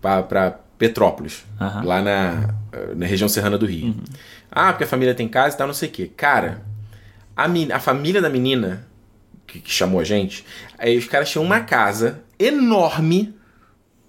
[0.00, 1.84] Pra, pra Petrópolis, uhum.
[1.84, 2.54] lá na,
[2.94, 3.86] na região serrana do Rio.
[3.86, 4.04] Uhum.
[4.50, 6.10] Ah, porque a família tem casa e tal, não sei o quê.
[6.16, 6.62] Cara,
[7.36, 8.86] a, a família da menina
[9.46, 10.44] que, que, chamou a gente,
[10.78, 13.34] aí os caras tinham uma casa enorme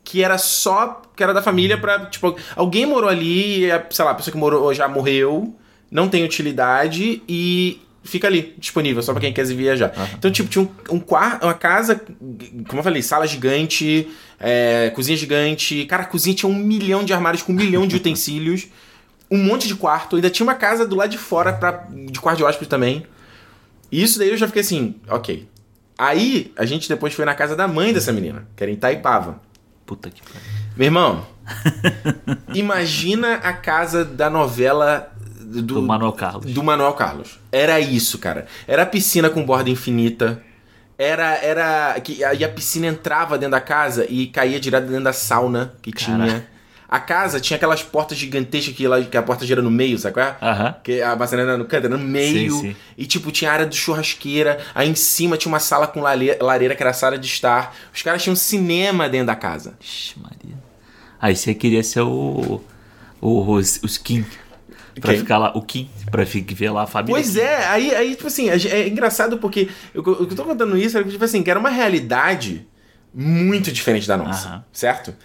[0.04, 4.16] que era só que era da família para tipo alguém morou ali, sei lá, a
[4.16, 5.56] pessoa que morou já morreu,
[5.92, 9.94] não tem utilidade e fica ali, disponível, só para quem quer viajar.
[9.96, 10.08] Uhum.
[10.18, 12.02] Então, tipo, tinha um, um quarto, uma casa,
[12.68, 14.08] como eu falei, sala gigante,
[14.40, 15.86] é, cozinha gigante.
[15.86, 18.68] Cara, a cozinha tinha um milhão de armários com um milhão de utensílios,
[19.30, 22.38] um monte de quarto, ainda tinha uma casa do lado de fora pra, de quarto
[22.38, 23.06] de hóspede também.
[23.92, 25.48] E isso daí eu já fiquei assim, ok.
[25.98, 29.42] Aí, a gente depois foi na casa da mãe dessa menina, que era em Taipava.
[29.86, 30.40] Puta que pariu.
[30.78, 31.28] Meu irmão,
[32.54, 35.12] imagina a casa da novela
[35.50, 36.54] do, do Manuel Carlos.
[36.54, 37.40] Do Manuel Carlos.
[37.52, 38.46] Era isso, cara.
[38.68, 40.42] Era piscina com borda infinita.
[40.98, 41.38] Era.
[41.44, 45.74] era que, e a piscina entrava dentro da casa e caía direto dentro da sauna
[45.82, 46.24] que Caraca.
[46.24, 46.60] tinha.
[46.90, 50.16] A casa tinha aquelas portas gigantescas que, lá, que a porta gira no meio, sabe
[50.16, 50.30] qual é?
[50.42, 50.74] Uhum.
[50.84, 52.52] Que a maçaneta no canto, no meio.
[52.52, 52.76] Sim, sim.
[52.98, 54.58] E tipo, tinha área de churrasqueira.
[54.74, 57.76] Aí em cima tinha uma sala com lareira, que era a sala de estar.
[57.94, 59.76] Os caras tinham cinema dentro da casa.
[59.80, 60.58] Ixi, Maria.
[61.22, 62.60] Aí você queria ser o.
[63.22, 64.26] O, os, os Kim.
[65.00, 65.20] Pra Quem?
[65.20, 67.16] ficar lá, o Kim, pra ver lá a família.
[67.16, 67.40] Pois Kim.
[67.40, 71.24] é, aí, aí, tipo assim, é engraçado porque eu, eu tô contando isso, era tipo
[71.24, 72.68] assim, que era uma realidade
[73.14, 75.16] muito diferente da nossa, certo?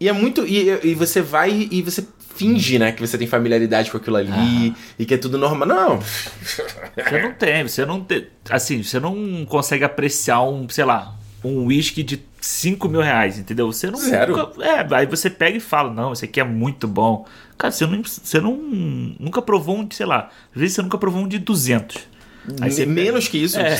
[0.00, 0.46] E é muito.
[0.46, 2.06] E, e você vai e você
[2.36, 5.68] finge, né, que você tem familiaridade com aquilo ali e que é tudo normal.
[5.68, 6.00] Não.
[6.00, 8.26] Você não tem, você não tem.
[8.50, 13.72] Assim, você não consegue apreciar um, sei lá, um whisky de 5 mil reais, entendeu?
[13.72, 13.98] Você não.
[13.98, 14.36] Zero.
[14.36, 17.26] Nunca, é, aí você pega e fala, não, esse aqui é muito bom.
[17.56, 18.54] Cara, você, não, você não,
[19.18, 22.06] nunca provou um de, sei lá, às vezes você nunca provou um de 200.
[22.60, 23.58] Aí você Menos pega, que isso.
[23.58, 23.78] É.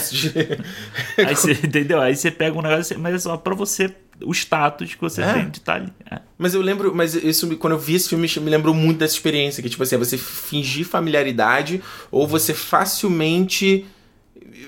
[1.26, 2.00] aí você, entendeu?
[2.00, 5.34] Aí você pega um negócio, mas é só pra você o status que você é.
[5.34, 5.92] tem de estar tá ali.
[6.10, 6.20] É.
[6.38, 9.62] Mas eu lembro, mas isso quando eu vi esse filme me lembrou muito dessa experiência
[9.62, 13.84] que tipo assim, é você fingir familiaridade ou você facilmente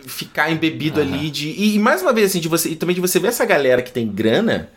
[0.06, 1.06] ficar embebido uhum.
[1.06, 3.28] ali de e, e, mais uma vez assim de você e também de você ver
[3.28, 4.68] essa galera que tem grana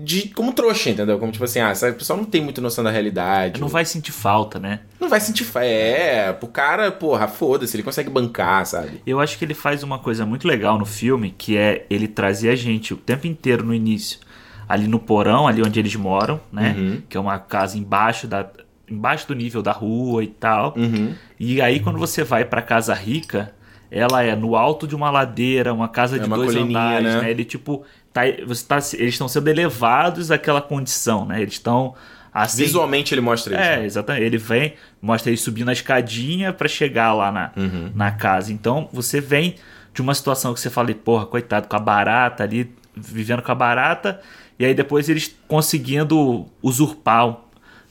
[0.00, 1.18] de como trouxa, entendeu?
[1.18, 3.60] Como tipo assim, ah, essa pessoa não tem muita noção da realidade.
[3.60, 3.72] Não ou...
[3.72, 4.80] vai sentir falta, né?
[4.98, 5.66] Não vai sentir falta.
[5.66, 9.02] É, pro cara, porra, foda-se, ele consegue bancar, sabe?
[9.06, 12.48] Eu acho que ele faz uma coisa muito legal no filme, que é ele trazer
[12.48, 14.18] a gente o tempo inteiro no início,
[14.66, 16.74] ali no porão, ali onde eles moram, né?
[16.76, 17.02] Uhum.
[17.08, 18.48] Que é uma casa embaixo da
[18.88, 20.74] embaixo do nível da rua e tal.
[20.76, 21.14] Uhum.
[21.38, 23.54] E aí quando você vai pra casa rica,
[23.92, 27.20] ela é no alto de uma ladeira, uma casa é de dois andares, né?
[27.20, 27.30] né?
[27.30, 31.42] Ele tipo tá, você tá, eles estão sendo elevados àquela condição, né?
[31.42, 31.94] Eles estão
[32.32, 32.64] assim.
[32.64, 33.62] Visualmente ele mostra isso.
[33.62, 33.84] É, né?
[33.84, 34.24] exatamente.
[34.24, 37.92] Ele vem, mostra ele subindo a escadinha para chegar lá na, uhum.
[37.94, 38.50] na casa.
[38.50, 39.56] Então você vem
[39.92, 43.54] de uma situação que você fala, porra, coitado, com a barata ali, vivendo com a
[43.54, 44.22] barata,
[44.58, 47.36] e aí depois eles conseguindo usurpar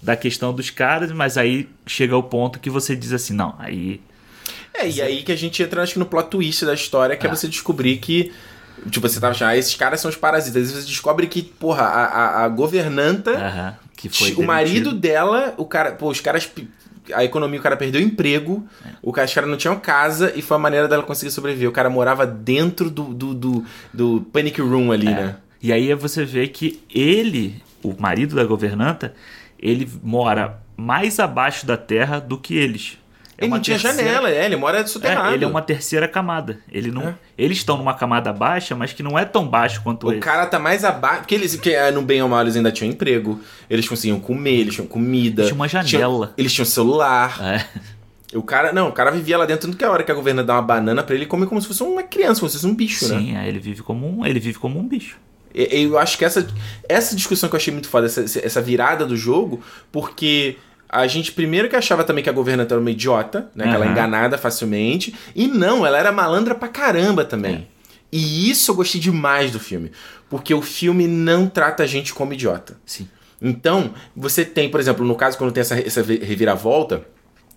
[0.01, 4.01] da questão dos caras, mas aí chega o ponto que você diz assim, não, aí.
[4.73, 7.25] É, e aí que a gente entra, acho que no plot twist da história, que
[7.25, 8.31] é, é você descobrir que
[8.89, 10.69] Tipo, você tava achando, ah, esses caras são os parasitas.
[10.69, 13.31] Aí você descobre que, porra, a, a, a governanta.
[13.31, 15.91] Uhum, que foi o marido dela, o cara.
[15.91, 16.49] Pô, os caras.
[17.13, 18.89] A economia, o cara perdeu o emprego, é.
[19.01, 21.67] o cara, os caras não tinham casa e foi a maneira dela conseguir sobreviver.
[21.67, 25.12] O cara morava dentro do, do, do, do Panic Room ali, é.
[25.12, 25.36] né?
[25.62, 29.13] E aí você vê que ele, o marido da governanta,
[29.60, 32.97] ele mora mais abaixo da terra do que eles.
[33.41, 34.08] É ele não tinha terceira...
[34.08, 35.32] janela, é, ele mora soterrado.
[35.32, 36.60] É, ele é uma terceira camada.
[36.71, 37.10] Ele não...
[37.10, 37.15] É.
[37.38, 40.45] Eles estão numa camada baixa, mas que não é tão baixo quanto o O cara
[40.45, 41.21] tá mais abaixo.
[41.21, 43.39] Porque eles, que, no bem ou mal, eles ainda tinham emprego.
[43.69, 45.41] Eles conseguiam comer, eles tinham comida.
[45.41, 45.88] Eles tinham uma janela.
[46.27, 47.39] Tinham, eles tinham celular.
[47.41, 47.65] É.
[48.34, 50.43] O cara, não, o cara vivia lá dentro, tanto que a hora que a governa
[50.43, 52.67] dá uma banana para ele, ele come como se fosse uma criança, como se fosse
[52.67, 53.19] um bicho, Sim, né?
[53.19, 55.17] Sim, é, ele vive como um, ele vive como um bicho.
[55.54, 56.47] Eu acho que essa,
[56.88, 60.56] essa discussão que eu achei muito foda, essa, essa virada do jogo, porque
[60.91, 63.63] a gente primeiro que achava também que a governanta era uma idiota, né?
[63.63, 63.69] Uhum.
[63.69, 65.15] Que ela é enganada facilmente.
[65.34, 67.56] E não, ela era malandra pra caramba também.
[67.56, 67.82] É.
[68.12, 69.91] E isso eu gostei demais do filme.
[70.30, 72.77] Porque o filme não trata a gente como idiota.
[72.86, 73.08] Sim.
[73.41, 77.04] Então, você tem, por exemplo, no caso quando tem essa, essa reviravolta,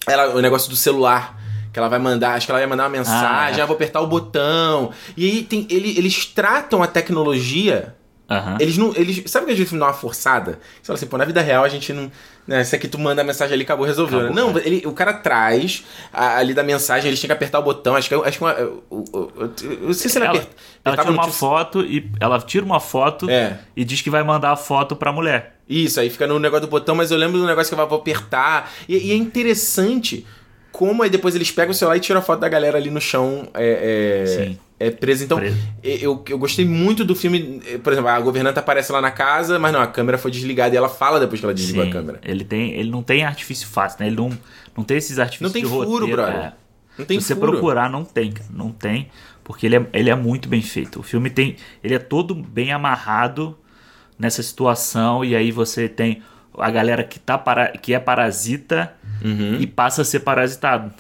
[0.07, 1.43] ela, o negócio do celular
[1.73, 3.61] que ela vai mandar, acho que ela vai mandar uma mensagem, ah, é.
[3.61, 4.93] ah vou apertar o botão.
[5.17, 7.97] E aí tem, ele, eles tratam a tecnologia
[8.31, 8.57] Uhum.
[8.59, 8.93] Eles não.
[8.97, 10.59] Eles, sabe que a gente dá uma forçada?
[10.81, 12.11] Você fala assim, pô, na vida real a gente não.
[12.47, 14.21] Né, se aqui tu manda a mensagem ali, acabou, resolveu.
[14.21, 14.35] Acabou?
[14.35, 17.95] Não, ele, o cara traz a, ali da mensagem, eles têm que apertar o botão.
[17.97, 20.57] Acho que, acho que uma, eu, eu, eu, eu não sei se ele ela, aperta.
[20.85, 22.11] Ela tira uma foto e.
[22.19, 23.59] Ela tira uma foto é.
[23.77, 25.57] e diz que vai mandar a foto pra mulher.
[25.69, 27.99] Isso, aí fica no negócio do botão, mas eu lembro do negócio que eu vou
[27.99, 28.71] apertar.
[28.89, 30.27] E, e é interessante
[30.75, 33.01] como aí depois eles pegam o celular e tiram a foto da galera ali no
[33.01, 33.49] chão.
[33.55, 34.27] É, é...
[34.27, 35.25] Sim é preso.
[35.25, 35.57] Então, preso.
[35.83, 37.61] Eu, eu gostei muito do filme.
[37.83, 40.77] Por exemplo, a governanta aparece lá na casa, mas não, a câmera foi desligada e
[40.77, 42.21] ela fala depois que ela desligou Sim, a câmera.
[42.23, 44.09] Ele, tem, ele não tem artifício fácil, né?
[44.09, 44.31] Ele não,
[44.77, 46.35] não tem esses artifícios Não tem furo, roteiro, brother.
[46.35, 46.53] É.
[46.99, 47.53] Não tem Se você furo.
[47.53, 48.35] procurar, não tem.
[48.51, 49.09] Não tem,
[49.43, 51.01] porque ele é, ele é muito bem feito.
[51.01, 51.57] O filme tem.
[51.83, 53.57] Ele é todo bem amarrado
[54.19, 56.23] nessa situação, e aí você tem
[56.59, 58.93] a galera que, tá para, que é parasita
[59.25, 59.57] uhum.
[59.61, 60.93] e passa a ser parasitado.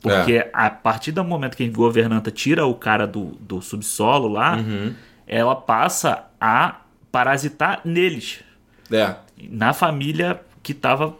[0.00, 0.50] Porque é.
[0.52, 4.92] a partir do momento que a governanta tira o cara do, do subsolo lá, uhum.
[5.26, 8.40] ela passa a parasitar neles.
[8.90, 9.14] É.
[9.50, 11.16] Na família que estava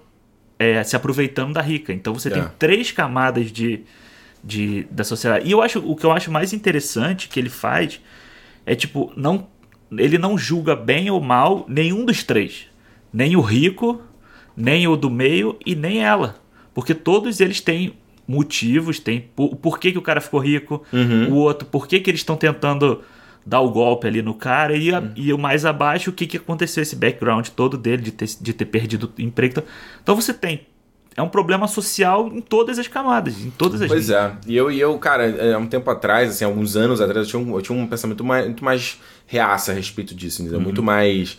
[0.58, 1.92] é, se aproveitando da rica.
[1.92, 2.32] Então você é.
[2.32, 3.82] tem três camadas de,
[4.42, 5.46] de, da sociedade.
[5.46, 8.00] E eu acho o que eu acho mais interessante que ele faz
[8.64, 9.46] é tipo, não,
[9.92, 12.66] ele não julga bem ou mal nenhum dos três.
[13.12, 14.00] Nem o rico,
[14.56, 16.36] nem o do meio e nem ela.
[16.74, 17.94] Porque todos eles têm
[18.26, 21.32] motivos, tem por, por que, que o cara ficou rico, uhum.
[21.32, 23.02] o outro, por que, que eles estão tentando
[23.44, 25.12] dar o golpe ali no cara, e, a, uhum.
[25.16, 28.52] e o mais abaixo, o que, que aconteceu, esse background todo dele, de ter, de
[28.52, 29.62] ter perdido o emprego.
[30.02, 30.66] Então você tem.
[31.14, 34.32] É um problema social em todas as camadas, em todas as Pois é.
[34.46, 37.52] E eu, e eu, cara, há um tempo atrás, assim, alguns anos atrás, eu tinha
[37.52, 40.58] um, eu tinha um pensamento mais, muito mais reaça a respeito disso, uhum.
[40.58, 41.38] muito mais.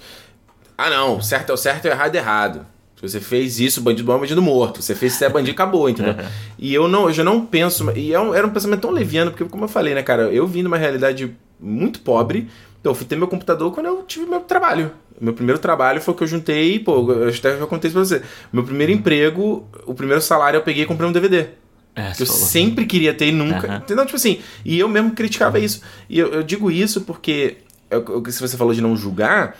[0.83, 2.65] Ah, não, certo é o certo e errado é errado.
[3.01, 4.81] Você fez isso, bandido bom é bandido morto.
[4.81, 6.13] Você fez isso, é bandido, acabou, entendeu?
[6.13, 6.25] Uhum.
[6.57, 7.89] E eu não, eu já não penso.
[7.91, 10.47] E é um, era um pensamento tão leviano, porque, como eu falei, né, cara, eu
[10.47, 12.49] vim de uma realidade muito pobre.
[12.79, 14.91] Então, eu fui ter meu computador quando eu tive meu trabalho.
[15.19, 18.21] Meu primeiro trabalho foi que eu juntei, pô, eu até já contei isso pra você.
[18.51, 21.47] Meu primeiro emprego, o primeiro salário eu peguei e comprei um DVD.
[21.95, 22.41] É, eu falou.
[22.41, 23.67] sempre queria ter e nunca.
[23.67, 23.75] Uhum.
[23.77, 24.05] Entendeu?
[24.05, 25.81] Tipo assim, e eu mesmo criticava isso.
[26.09, 27.57] E eu, eu digo isso porque,
[27.89, 29.57] eu, se você falou de não julgar,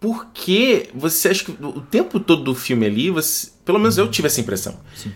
[0.00, 4.26] porque você acha que o tempo todo do filme ali, você, pelo menos eu tive
[4.26, 4.76] essa impressão.
[4.94, 5.12] Sim.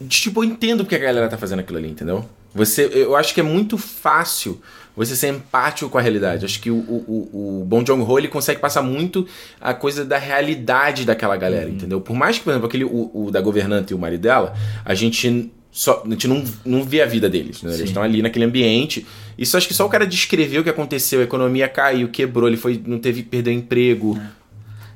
[0.00, 2.28] De, tipo, eu entendo porque a galera tá fazendo aquilo ali, entendeu?
[2.54, 4.60] Você, eu acho que é muito fácil
[4.96, 6.44] você ser empático com a realidade.
[6.44, 9.26] Acho que o, o, o Bon Joon-ho ele consegue passar muito
[9.60, 11.74] a coisa da realidade daquela galera, uhum.
[11.74, 12.00] entendeu?
[12.00, 14.94] Por mais que, por exemplo, aquele o, o, da governanta e o marido dela, a
[14.94, 17.74] gente só, a gente não, não vê a vida deles, né?
[17.74, 19.04] Eles estão ali naquele ambiente.
[19.36, 22.56] Isso acho que só o cara descreveu o que aconteceu, a economia caiu, quebrou, ele
[22.56, 24.16] foi, não teve perdeu emprego.
[24.16, 24.44] É.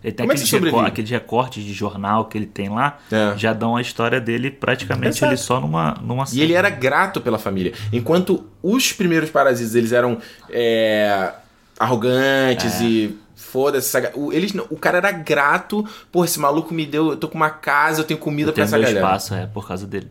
[0.05, 3.37] Ele tem Como aqueles, é recor aqueles recortes de jornal que ele tem lá, é.
[3.37, 7.41] já dão a história dele praticamente ele só numa, numa E ele era grato pela
[7.41, 7.73] família.
[7.93, 11.33] Enquanto os primeiros parasitas eles eram é,
[11.77, 12.85] arrogantes é.
[12.85, 13.99] e foda-se.
[14.15, 17.51] O, eles, o cara era grato, pô, esse maluco me deu, eu tô com uma
[17.51, 19.01] casa, eu tenho comida eu pra essa galera.
[19.01, 20.09] espaço, é, por causa dele.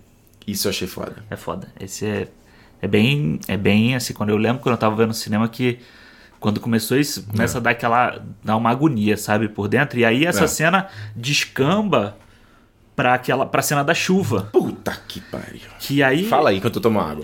[0.47, 1.17] Isso eu achei foda.
[1.29, 1.67] É foda.
[1.79, 2.27] Esse é,
[2.81, 5.79] é bem, é bem assim, quando eu lembro quando eu tava vendo no cinema que
[6.39, 7.59] quando começou isso, começa é.
[7.59, 8.23] a dar aquela.
[8.43, 9.99] dar uma agonia, sabe, por dentro.
[9.99, 10.47] E aí essa é.
[10.47, 12.17] cena descamba
[12.97, 14.49] pra aquela pra cena da chuva.
[14.51, 15.61] Puta que pariu.
[15.79, 17.23] Que aí Fala aí que eu tô tomando água.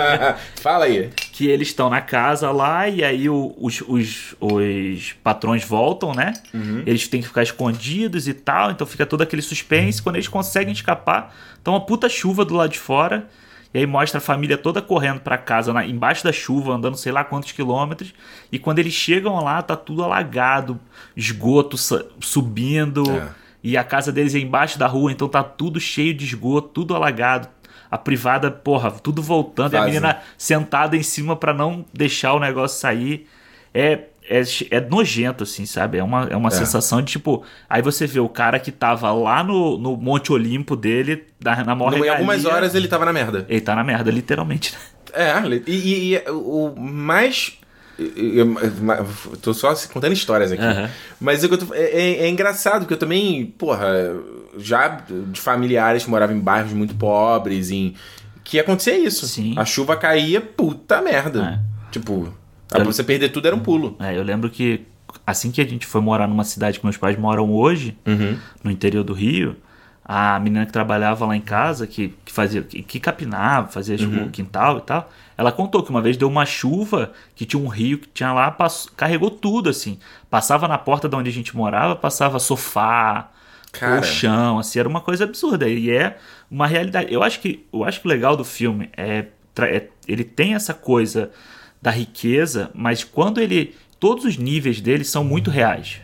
[0.58, 1.10] Fala aí.
[1.14, 6.32] Que eles estão na casa lá e aí o, os, os, os patrões voltam, né?
[6.54, 6.82] Uhum.
[6.86, 10.00] Eles têm que ficar escondidos e tal, então fica todo aquele suspense.
[10.00, 13.28] Quando eles conseguem escapar, tá uma puta chuva do lado de fora.
[13.74, 17.12] E aí mostra a família toda correndo para casa, na, embaixo da chuva, andando sei
[17.12, 18.14] lá quantos quilômetros.
[18.50, 20.80] E quando eles chegam lá, tá tudo alagado,
[21.14, 21.76] esgoto
[22.18, 23.02] subindo.
[23.10, 23.41] É.
[23.62, 26.94] E a casa deles é embaixo da rua, então tá tudo cheio de esgoto, tudo
[26.94, 27.48] alagado.
[27.90, 29.74] A privada, porra, tudo voltando.
[29.74, 33.28] E a menina sentada em cima para não deixar o negócio sair.
[33.74, 35.98] É é, é nojento, assim, sabe?
[35.98, 36.52] É uma, é uma é.
[36.52, 37.44] sensação de tipo.
[37.68, 41.74] Aí você vê o cara que tava lá no, no Monte Olimpo dele, na, na
[41.74, 43.44] maior Em algumas horas ele tava na merda.
[43.48, 44.74] Ele tá na merda, literalmente.
[45.12, 45.34] É,
[45.66, 47.58] e, e, e o mais
[48.16, 50.62] eu, eu, tô só contando histórias aqui.
[50.62, 50.88] Uhum.
[51.20, 54.14] Mas eu tô, é, é, é, engraçado, porque eu também, porra,
[54.58, 57.94] já de familiares que moravam em bairros muito pobres, em.
[58.44, 59.26] Que acontecia isso.
[59.26, 59.54] Sim.
[59.56, 61.60] A chuva caía, puta merda.
[61.60, 61.90] É.
[61.92, 62.32] Tipo,
[62.68, 63.96] pra você perder tudo era um pulo.
[64.00, 64.84] É, eu lembro que
[65.26, 68.38] assim que a gente foi morar numa cidade que meus pais moram hoje, uhum.
[68.64, 69.56] no interior do Rio,
[70.04, 74.24] a menina que trabalhava lá em casa, que, que fazia, que, que capinava, fazia uhum.
[74.24, 77.68] o quintal e tal, ela contou que uma vez deu uma chuva, que tinha um
[77.68, 79.98] rio que tinha lá, passou, carregou tudo, assim.
[80.28, 83.30] Passava na porta de onde a gente morava, passava sofá,
[83.72, 83.96] Cara.
[83.96, 85.68] colchão, assim, era uma coisa absurda.
[85.68, 86.18] E é
[86.50, 87.12] uma realidade.
[87.12, 89.26] Eu acho que, eu acho que o legal do filme é,
[89.60, 91.30] é ele tem essa coisa
[91.80, 93.74] da riqueza, mas quando ele.
[93.98, 96.00] Todos os níveis dele são muito reais.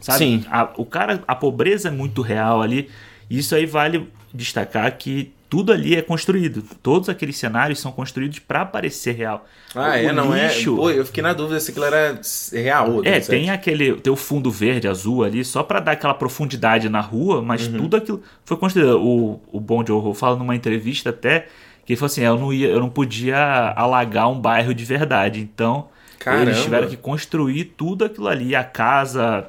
[0.00, 0.18] Sabe?
[0.18, 0.44] Sim.
[0.50, 2.90] A, o cara, a pobreza é muito real ali.
[3.30, 6.62] Isso aí vale destacar que tudo ali é construído.
[6.80, 9.46] Todos aqueles cenários são construídos para parecer real.
[9.74, 10.46] Ah, o é, não é?
[10.46, 10.72] lixo...
[10.72, 10.76] é?
[10.76, 12.20] Pô, eu fiquei na dúvida se aquilo era
[12.52, 13.04] real.
[13.04, 17.00] É, tem aquele, tem o fundo verde, azul ali, só para dar aquela profundidade na
[17.00, 17.78] rua, mas uhum.
[17.78, 19.00] tudo aquilo foi construído.
[19.00, 21.48] O, o Bon Joe fala numa entrevista até
[21.84, 25.40] que ele falou assim: eu não, ia, eu não podia alagar um bairro de verdade.
[25.40, 25.88] Então,
[26.20, 26.50] Caramba.
[26.50, 28.54] eles tiveram que construir tudo aquilo ali.
[28.54, 29.48] A casa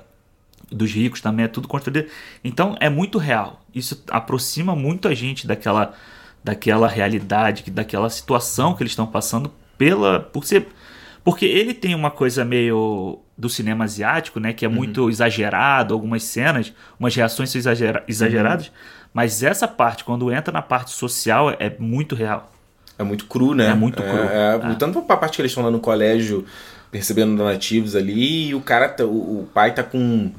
[0.71, 2.07] dos ricos também é tudo construído.
[2.43, 3.61] Então, é muito real.
[3.73, 5.93] Isso aproxima muito a gente daquela,
[6.43, 10.67] daquela realidade, daquela situação que eles estão passando pela por ser
[11.23, 14.73] porque ele tem uma coisa meio do cinema asiático, né, que é uhum.
[14.73, 18.73] muito exagerado, algumas cenas, umas reações são exagera exageradas, uhum.
[19.13, 22.51] Mas essa parte, quando entra na parte social, é muito real.
[22.97, 23.67] É muito cru, né?
[23.67, 24.05] É muito cru.
[24.05, 24.75] É, é, é.
[24.75, 26.45] Tanto pra parte que eles estão lá no colégio
[26.89, 30.31] percebendo donativos ali, e o cara, tá, o, o pai tá com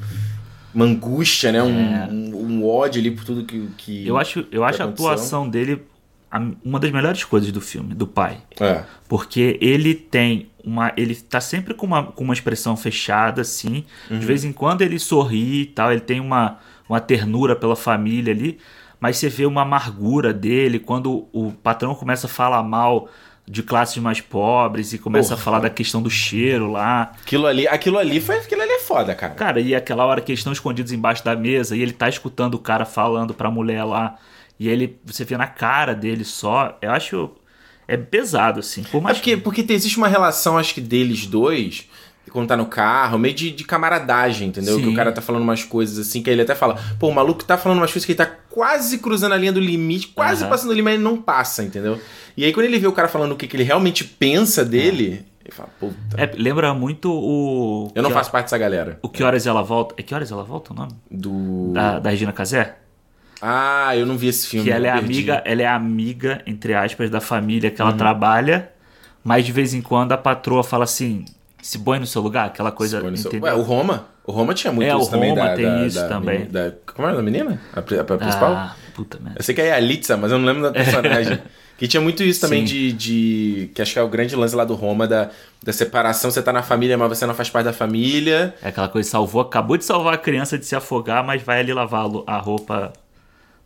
[0.75, 1.63] uma angústia, né?
[1.63, 2.09] Um, é.
[2.11, 3.69] um, um, ódio ali por tudo que.
[3.77, 5.83] que eu acho, eu acho a atuação dele
[6.65, 8.39] uma das melhores coisas do filme, do pai.
[8.59, 8.85] É.
[9.09, 10.93] Porque ele tem uma.
[10.97, 13.85] Ele tá sempre com uma, com uma expressão fechada, assim.
[14.11, 14.19] Uhum.
[14.19, 15.93] De vez em quando ele sorri e tal.
[15.93, 16.59] Ele tem uma
[16.93, 18.59] uma ternura pela família ali,
[19.01, 23.09] mas você vê uma amargura dele quando o patrão começa a falar mal
[23.49, 25.41] de classes mais pobres e começa Porra.
[25.41, 27.13] a falar da questão do cheiro lá.
[27.23, 29.35] Aquilo ali, aquilo ali foi, aquilo ali foda, cara.
[29.35, 32.55] Cara, e aquela hora que eles estão escondidos embaixo da mesa e ele tá escutando
[32.55, 34.17] o cara falando pra mulher lá
[34.59, 37.31] e ele você vê na cara dele só, eu acho
[37.89, 38.83] é pesado assim.
[38.85, 41.89] Por mais é porque, porque existe uma relação acho que deles dois
[42.31, 44.77] quando tá no carro, meio de, de camaradagem, entendeu?
[44.77, 44.83] Sim.
[44.83, 47.45] Que o cara tá falando umas coisas assim, que ele até fala, pô, o maluco
[47.45, 50.49] tá falando umas coisas que ele tá quase cruzando a linha do limite, quase uhum.
[50.49, 52.01] passando o limite, mas ele não passa, entendeu?
[52.37, 55.27] E aí quando ele vê o cara falando o que, que ele realmente pensa dele,
[55.45, 55.95] E fala, puta.
[56.17, 57.91] É, lembra muito o.
[57.95, 58.99] Eu não faço parte dessa galera.
[59.03, 59.95] O Que Horas Ela Volta.
[59.99, 60.93] É Que Horas Ela Volta o nome?
[61.11, 61.73] Do.
[61.73, 62.77] Da, da Regina Casé?
[63.41, 64.65] Ah, eu não vi esse filme.
[64.65, 67.97] Que ela é amiga, ela é amiga, entre aspas, da família que ela uhum.
[67.97, 68.71] trabalha,
[69.25, 71.25] mas de vez em quando a patroa fala assim:
[71.61, 73.03] se põe no seu lugar, aquela coisa.
[73.17, 73.33] Seu...
[73.43, 74.07] Ué, o Roma.
[74.25, 75.33] O Roma tinha muito é, isso também.
[75.33, 76.47] O Roma da, tem da, isso da, também.
[76.47, 77.61] Da, como era a menina?
[77.73, 78.53] A, a, a principal?
[78.53, 79.41] Ah, puta merda.
[79.41, 81.43] Eu sei que é a Litza, mas eu não lembro da personagem.
[81.79, 84.65] Que tinha muito isso também de, de, Que acho que é o grande lance lá
[84.65, 85.31] do Roma, da,
[85.63, 86.31] da separação.
[86.31, 88.55] Você tá na família, mas você não faz parte da família.
[88.63, 91.73] É aquela coisa, salvou, acabou de salvar a criança de se afogar, mas vai ali
[91.73, 92.93] lavar a roupa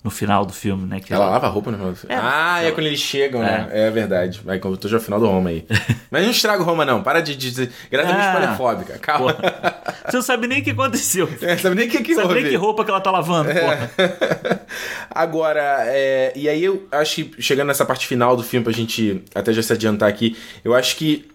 [0.06, 1.00] no final do filme, né?
[1.10, 2.14] ela, ela lava a roupa no final do filme.
[2.14, 2.68] É, ah, ela...
[2.68, 3.68] é quando eles chegam, né?
[3.72, 4.40] É, é verdade.
[4.46, 5.66] Aí eu tô já no final do Roma aí.
[6.12, 7.02] Mas não estraga o Roma, não.
[7.02, 7.72] Para de dizer.
[7.90, 8.98] Grata ah, spoilerfóbica.
[9.00, 9.34] Calma.
[9.34, 9.82] Porra.
[10.06, 11.28] Você não sabe nem o que aconteceu.
[11.42, 13.90] É, sabe nem o que, que sabe nem que roupa que ela tá lavando, é.
[15.10, 19.22] Agora, é, e aí eu acho que chegando nessa parte final do filme, pra gente
[19.34, 21.28] até já se adiantar aqui, eu acho que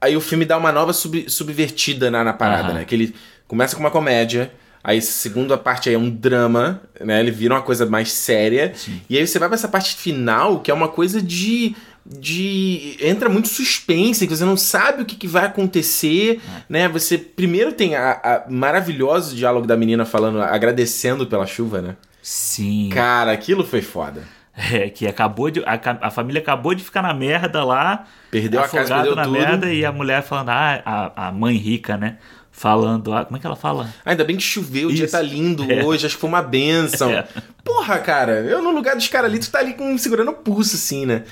[0.00, 2.84] aí o filme dá uma nova sub, subvertida na, na parada, né?
[2.84, 3.14] Que ele
[3.46, 4.50] começa com uma comédia
[4.86, 7.18] Aí a segunda parte aí é um drama, né?
[7.18, 8.70] Ele vira uma coisa mais séria.
[8.72, 9.02] Sim.
[9.10, 11.74] E aí você vai para essa parte final, que é uma coisa de
[12.08, 16.62] de entra muito suspense, que você não sabe o que, que vai acontecer, é.
[16.68, 16.88] né?
[16.88, 21.96] Você primeiro tem a, a, maravilhoso diálogo da menina falando, agradecendo pela chuva, né?
[22.22, 22.88] Sim.
[22.92, 24.22] Cara, aquilo foi foda.
[24.56, 25.64] É, que acabou de.
[25.64, 28.04] A, a família acabou de ficar na merda lá.
[28.30, 29.32] Perdeu a casa, perdeu na tudo.
[29.32, 32.18] merda e a mulher falando, ah, a, a mãe rica, né?
[32.56, 33.12] Falando.
[33.12, 33.92] Ah, como é que ela fala?
[34.02, 35.84] Ainda bem que choveu, o dia tá lindo é.
[35.84, 37.10] hoje, acho que foi uma benção.
[37.10, 37.26] É.
[37.62, 40.74] Porra, cara, eu no lugar dos caras ali, tu tá ali com, segurando o pulso,
[40.74, 41.22] assim, né?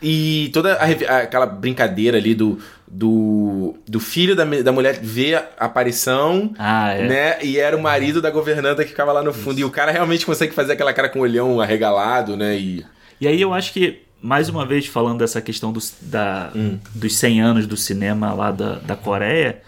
[0.00, 5.64] E toda a, aquela brincadeira ali do, do, do filho da, da mulher ver a
[5.64, 7.08] aparição, ah, é.
[7.08, 7.38] né?
[7.42, 9.54] E era o marido da governanta que ficava lá no fundo.
[9.54, 9.62] Isso.
[9.62, 12.56] E o cara realmente consegue fazer aquela cara com o olhão arregalado, né?
[12.56, 12.86] E,
[13.20, 16.78] e aí eu acho que, mais uma vez, falando dessa questão dos, da, hum.
[16.94, 19.60] dos 100 anos do cinema lá da, da Coreia,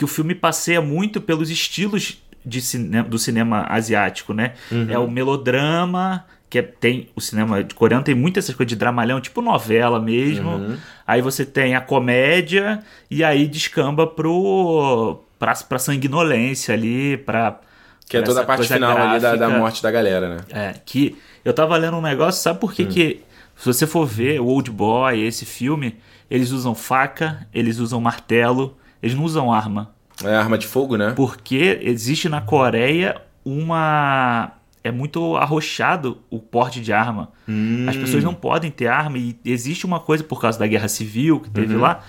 [0.00, 4.54] que o filme passeia muito pelos estilos de cine do cinema asiático, né?
[4.72, 4.86] Uhum.
[4.88, 8.76] É o melodrama, que é, tem o cinema de coreano tem muitas essas coisas de
[8.76, 10.52] dramalhão, tipo novela mesmo.
[10.52, 10.78] Uhum.
[11.06, 17.60] Aí você tem a comédia e aí descamba pro pra, pra sanguinolência ali, pra
[18.08, 20.40] que é toda a parte final ali da, da, morte da galera, né?
[20.48, 22.88] É, que eu tava lendo um negócio, sabe por que hum.
[22.88, 23.22] que
[23.54, 25.98] se você for ver o Old Boy, esse filme,
[26.30, 29.90] eles usam faca, eles usam martelo, eles não usam arma.
[30.24, 31.12] É arma de fogo, né?
[31.16, 34.52] Porque existe na Coreia uma.
[34.82, 37.30] É muito arrochado o porte de arma.
[37.48, 37.86] Hum.
[37.88, 41.40] As pessoas não podem ter arma e existe uma coisa por causa da guerra civil
[41.40, 41.80] que teve uhum.
[41.82, 42.00] lá.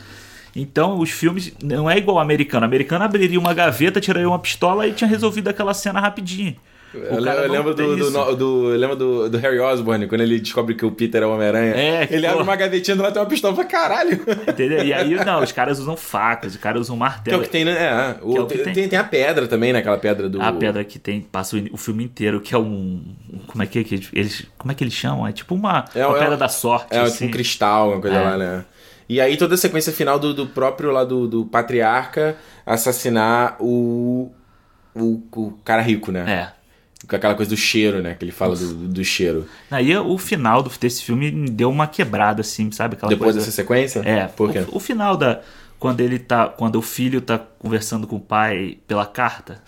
[0.55, 2.63] Então, os filmes não é igual ao americano.
[2.63, 6.55] O americano abriria uma gaveta, tiraria uma pistola e tinha resolvido aquela cena rapidinho.
[6.93, 10.75] Eu, eu, lembro do, do, do, eu lembro do, do Harry Osborn, quando ele descobre
[10.75, 11.73] que o Peter é o Homem-Aranha.
[11.73, 14.19] É, ele abre uma gavetinha do lado tem uma pistola pra caralho.
[14.47, 14.83] Entendeu?
[14.83, 17.23] E aí, não, os caras usam facas, os caras usam martelo.
[17.23, 17.71] Que é o que tem, né?
[17.71, 18.89] É, o, é o tem, tem.
[18.89, 19.79] tem, a pedra também, né?
[19.79, 20.41] Aquela pedra do.
[20.41, 23.01] A pedra que tem, passa o, o filme inteiro, que é um.
[23.47, 24.45] Como é que, que eles.
[24.57, 25.25] Como é que eles chamam?
[25.25, 26.87] É tipo uma, é, uma é pedra da sorte.
[26.93, 27.13] É, assim.
[27.13, 28.21] tipo um cristal, uma coisa é.
[28.21, 28.65] lá, né?
[29.07, 34.31] E aí toda a sequência final do, do próprio lá do, do patriarca assassinar o,
[34.93, 36.53] o, o cara rico, né?
[36.57, 36.60] É
[37.11, 38.15] com aquela coisa do cheiro, né?
[38.17, 39.45] Que ele fala do, do cheiro.
[39.69, 42.95] Aí o final desse filme deu uma quebrada, assim, sabe?
[42.95, 43.39] Aquela Depois coisa...
[43.39, 43.99] dessa sequência?
[44.05, 44.27] É.
[44.27, 44.59] Por quê?
[44.69, 45.41] O, o, final da.
[45.77, 46.47] Quando ele tá.
[46.47, 49.61] Quando o filho tá conversando com o pai pela carta.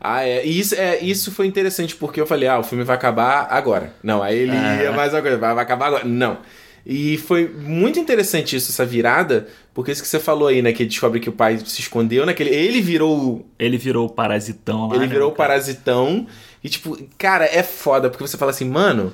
[0.00, 0.44] Ah, é.
[0.44, 3.94] E isso, é, isso foi interessante, porque eu falei, ah, o filme vai acabar agora.
[4.02, 4.82] Não, aí ele é.
[4.82, 6.04] ia mais uma coisa, vai, vai acabar agora.
[6.04, 6.38] Não.
[6.84, 10.72] E foi muito interessante isso, essa virada, porque isso que você falou aí, né?
[10.72, 12.34] Que ele descobre que o pai se escondeu, né?
[12.34, 13.46] Que ele, virou.
[13.58, 14.96] Ele virou o parasitão lá.
[14.96, 16.26] Ele né, virou o parasitão.
[16.62, 19.12] E, tipo, cara, é foda, porque você fala assim, mano,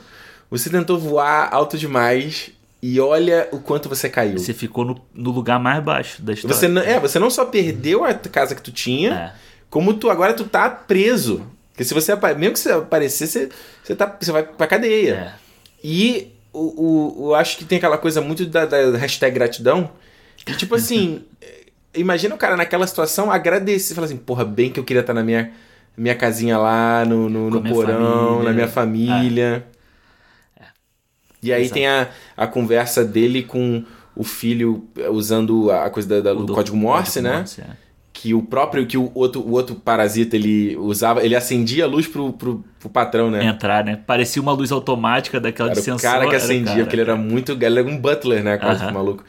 [0.50, 2.50] você tentou voar alto demais
[2.82, 4.36] e olha o quanto você caiu.
[4.38, 6.56] Você ficou no, no lugar mais baixo da história.
[6.56, 9.32] Você não, é, você não só perdeu a casa que tu tinha, é.
[9.70, 11.46] como tu agora tu tá preso.
[11.70, 13.48] Porque se você mesmo que você aparecer, você,
[13.84, 15.14] você, tá, você vai pra cadeia.
[15.14, 15.32] É.
[15.82, 19.90] E o, o, eu acho que tem aquela coisa muito da, da hashtag gratidão.
[20.44, 21.24] Que, tipo assim,
[21.94, 25.22] imagina o cara naquela situação agradecer, falar assim, porra, bem que eu queria estar na
[25.22, 25.50] minha
[25.96, 28.44] minha casinha lá no, no, no porão, família.
[28.44, 29.66] na minha família.
[30.56, 30.62] É.
[30.62, 30.66] É.
[31.42, 31.74] E aí Exato.
[31.74, 33.84] tem a, a conversa dele com
[34.14, 37.38] o filho usando a coisa da, da, do, do, código Morse, código né?
[37.38, 37.88] Morse, é.
[38.12, 42.06] Que o próprio, que o outro, o outro parasita ele usava, ele acendia a luz
[42.06, 43.44] pro, pro, pro patrão, né?
[43.44, 43.98] Entrar, né?
[44.06, 46.10] Parecia uma luz automática daquela era de sensor.
[46.10, 47.52] O cara que acendia, cara, porque ele era muito.
[47.52, 48.56] Ele era um butler, né?
[48.56, 48.92] Quase uh -huh.
[48.92, 49.24] maluco.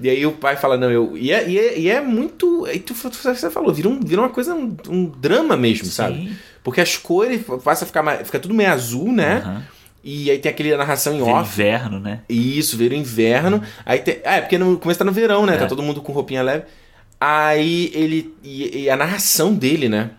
[0.00, 1.16] E aí o pai fala, não, eu.
[1.16, 2.64] E é, e é, e é muito.
[2.66, 5.90] Aí tu, você falou, vira, um, vira uma coisa, um, um drama mesmo, Sim.
[5.90, 6.36] sabe?
[6.62, 9.42] Porque as cores passa a ficar, mais, fica tudo meio azul, né?
[9.46, 9.62] Uhum.
[10.02, 11.50] E aí tem aquele narração em Vira off.
[11.50, 12.20] inverno, né?
[12.28, 13.62] Isso, vira o inverno.
[13.86, 15.54] Aí tem, ah, é porque no começo tá no verão, né?
[15.54, 15.58] É.
[15.58, 16.64] Tá todo mundo com roupinha leve.
[17.20, 18.34] Aí ele.
[18.42, 20.10] E, e a narração dele, né?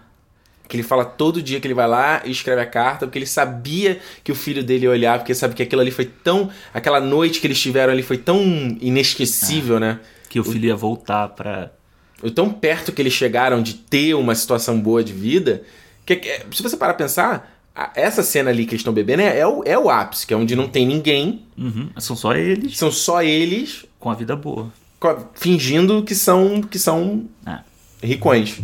[0.67, 3.25] Que ele fala todo dia que ele vai lá e escreve a carta, porque ele
[3.27, 6.49] sabia que o filho dele ia olhar, porque sabe que aquilo ali foi tão.
[6.73, 8.41] Aquela noite que eles tiveram ali foi tão
[8.81, 9.99] inesquecível, né?
[10.29, 11.71] Que o filho ia voltar pra.
[12.23, 15.61] O tão perto que eles chegaram de ter uma situação boa de vida,
[16.05, 16.19] que
[16.51, 19.45] se você parar pra pensar, a- essa cena ali que eles estão bebendo é, é
[19.45, 22.91] o, é o ápice, que é onde não tem ninguém, Uhum, São só eles são
[22.91, 24.71] só eles com a vida boa.
[25.35, 27.59] fingindo que são que são É.
[28.01, 28.59] ricões.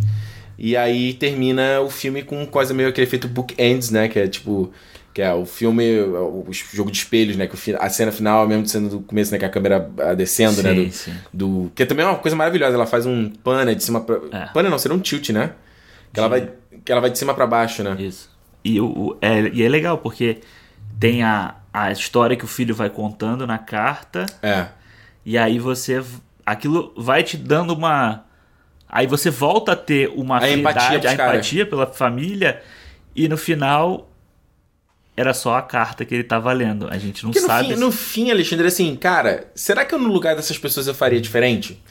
[0.63, 4.07] E aí termina o filme com coisa meio aquele efeito bookends, né?
[4.07, 4.71] Que é tipo.
[5.13, 7.45] Que é o filme, o jogo de espelhos, né?
[7.47, 9.39] Que a cena final, mesmo sendo do começo, né?
[9.39, 10.69] Que a câmera ah, descendo, né?
[10.73, 11.13] Sim, Do, sim.
[11.33, 12.75] do- que também é uma coisa maravilhosa.
[12.75, 14.19] Ela faz um pana de cima pra.
[14.31, 14.45] É.
[14.53, 15.51] Pana não, seria um tilt, né?
[16.13, 16.49] Que ela, vai,
[16.85, 17.95] que ela vai de cima pra baixo, né?
[17.99, 18.29] Isso.
[18.63, 20.37] E, o, o- é, e é legal, porque
[20.99, 24.67] tem a, a história que o filho vai contando na carta, É.
[25.25, 26.01] e aí você.
[26.45, 28.23] Aquilo vai te dando uma.
[28.91, 32.61] Aí você volta a ter uma A empatia a empatia pela família,
[33.15, 34.11] e no final
[35.15, 36.87] era só a carta que ele tava lendo.
[36.89, 37.69] A gente não Porque no sabe.
[37.69, 41.21] fim, no fim, Alexandre, assim, cara, será que eu no lugar dessas pessoas eu faria
[41.21, 41.81] diferente?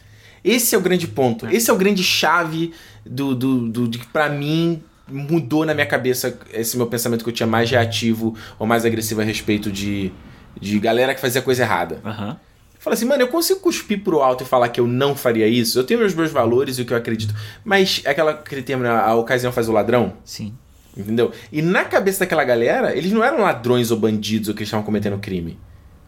[0.45, 1.47] Esse é o grande ponto.
[1.49, 2.73] Esse é o grande chave
[3.05, 7.31] do, do, do, de que pra mim mudou na minha cabeça esse meu pensamento que
[7.31, 10.13] eu tinha mais reativo ou mais agressivo a respeito de,
[10.61, 12.01] de galera que fazia coisa errada.
[12.05, 12.39] Aham.
[12.81, 15.79] Fala assim, mano, eu consigo cuspir pro alto e falar que eu não faria isso?
[15.79, 17.35] Eu tenho meus meus valores e o que eu acredito.
[17.63, 20.15] Mas é aquela, aquele termo, né, a ocasião faz o ladrão?
[20.25, 20.55] Sim.
[20.97, 21.31] Entendeu?
[21.53, 24.85] E na cabeça daquela galera, eles não eram ladrões ou bandidos ou que eles estavam
[24.85, 25.59] cometendo crime.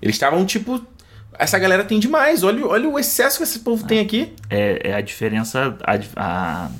[0.01, 0.85] Eles estavam tipo.
[1.39, 2.43] Essa galera tem demais.
[2.43, 4.33] Olha, olha o excesso que esse povo tem aqui.
[4.49, 5.77] É, é a diferença.
[5.85, 6.71] A, a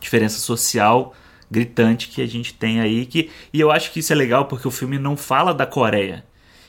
[0.00, 1.12] diferença social
[1.50, 3.04] gritante que a gente tem aí.
[3.04, 6.24] Que, e eu acho que isso é legal porque o filme não fala da Coreia.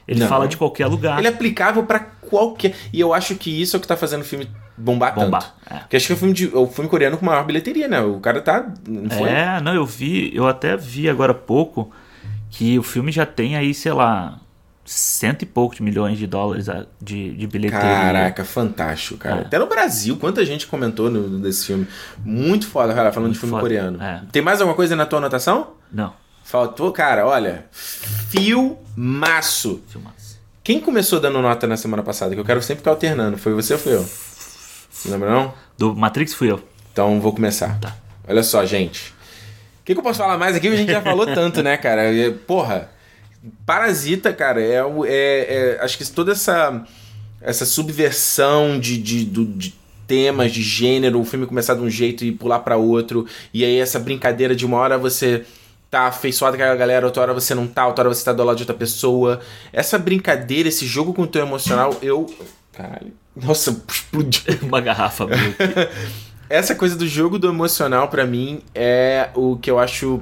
[0.07, 0.27] Ele Não.
[0.27, 1.17] fala de qualquer lugar.
[1.17, 2.73] Ele é aplicável pra qualquer.
[2.91, 5.73] E eu acho que isso é o que tá fazendo o filme bombar, Bombar, tanto.
[5.75, 5.79] é.
[5.79, 8.01] Porque acho que é o filme, de, o filme coreano com maior bilheteria, né?
[8.01, 8.67] O cara tá.
[8.87, 9.29] Não foi?
[9.29, 11.91] É, não, eu vi, eu até vi agora há pouco
[12.51, 14.39] que o filme já tem aí, sei lá,
[14.85, 16.67] cento e poucos milhões de dólares
[17.01, 17.81] de, de bilheteria.
[17.85, 19.37] Caraca, fantástico, cara.
[19.37, 19.41] É.
[19.41, 21.87] Até no Brasil, quanta gente comentou no- desse filme.
[22.23, 24.01] Muito foda, cara, falando Muito de filme foda, coreano.
[24.01, 24.21] é.
[24.31, 25.69] Tem mais alguma coisa na tua anotação?
[25.91, 26.13] Não,
[26.43, 27.65] Faltou, cara, olha.
[28.95, 29.81] Filmaço.
[29.87, 30.14] filmaço.
[30.65, 32.33] Quem começou dando nota na semana passada?
[32.33, 33.37] Que eu quero sempre ficar alternando.
[33.37, 34.05] Foi você ou foi eu?
[35.05, 35.53] Não lembra não?
[35.77, 36.59] Do Matrix fui eu.
[36.91, 37.79] Então vou começar.
[37.79, 37.95] Tá.
[38.27, 39.09] Olha só, gente.
[39.11, 40.67] O que, que eu posso falar mais aqui?
[40.67, 42.01] A gente já falou tanto, né, cara?
[42.47, 42.89] Porra,
[43.63, 46.83] Parasita, cara, é, é, é- acho que toda essa
[47.39, 49.75] essa subversão de, de, do- de
[50.07, 53.77] temas, de gênero, o filme começar de um jeito e pular pra outro, e aí
[53.79, 55.45] essa brincadeira de uma hora você
[55.95, 58.43] tá afeiçoado com a galera, outra hora você não tá, outra hora você tá do
[58.43, 59.39] lado de outra pessoa.
[59.71, 62.25] Essa brincadeira, esse jogo com o teu emocional, eu.
[62.73, 63.13] Caralho.
[63.33, 64.41] Nossa, explodiu.
[64.63, 65.25] Uma garrafa.
[66.49, 70.21] Essa coisa do jogo do emocional, pra mim, é o que eu acho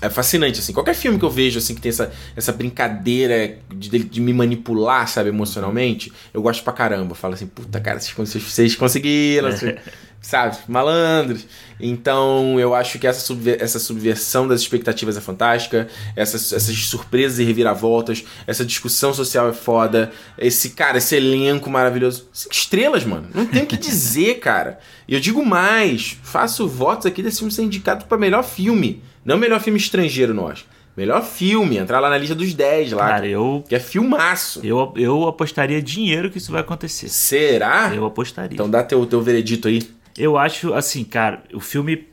[0.00, 0.72] é fascinante, assim.
[0.72, 5.06] Qualquer filme que eu vejo, assim, que tem essa, essa brincadeira de, de me manipular,
[5.08, 7.12] sabe, emocionalmente, eu gosto pra caramba.
[7.12, 9.78] Eu falo assim, puta, cara, vocês, vocês, conseguiram, vocês-
[10.26, 11.46] sabe, malandros.
[11.78, 17.38] Então, eu acho que essa, subver- essa subversão das expectativas é fantástica, essas, essas surpresas
[17.38, 22.28] e reviravoltas, essa discussão social é foda, esse, cara, esse elenco maravilhoso.
[22.32, 23.28] Cinco estrelas, mano.
[23.34, 24.78] Não tem o que dizer, cara.
[25.06, 29.02] E eu digo mais, faço votos aqui desse filme ser indicado pra melhor filme.
[29.24, 30.66] Não melhor filme estrangeiro Oscar.
[30.96, 33.06] Melhor filme, entrar lá na lista dos 10 lá.
[33.08, 34.60] Cara, eu, Que é filmaço.
[34.64, 37.10] eu, eu apostaria dinheiro que isso vai acontecer.
[37.10, 37.92] Será?
[37.94, 38.54] Eu apostaria.
[38.54, 39.86] Então dá teu, teu veredito aí.
[40.18, 42.08] Eu acho, assim, cara, o filme.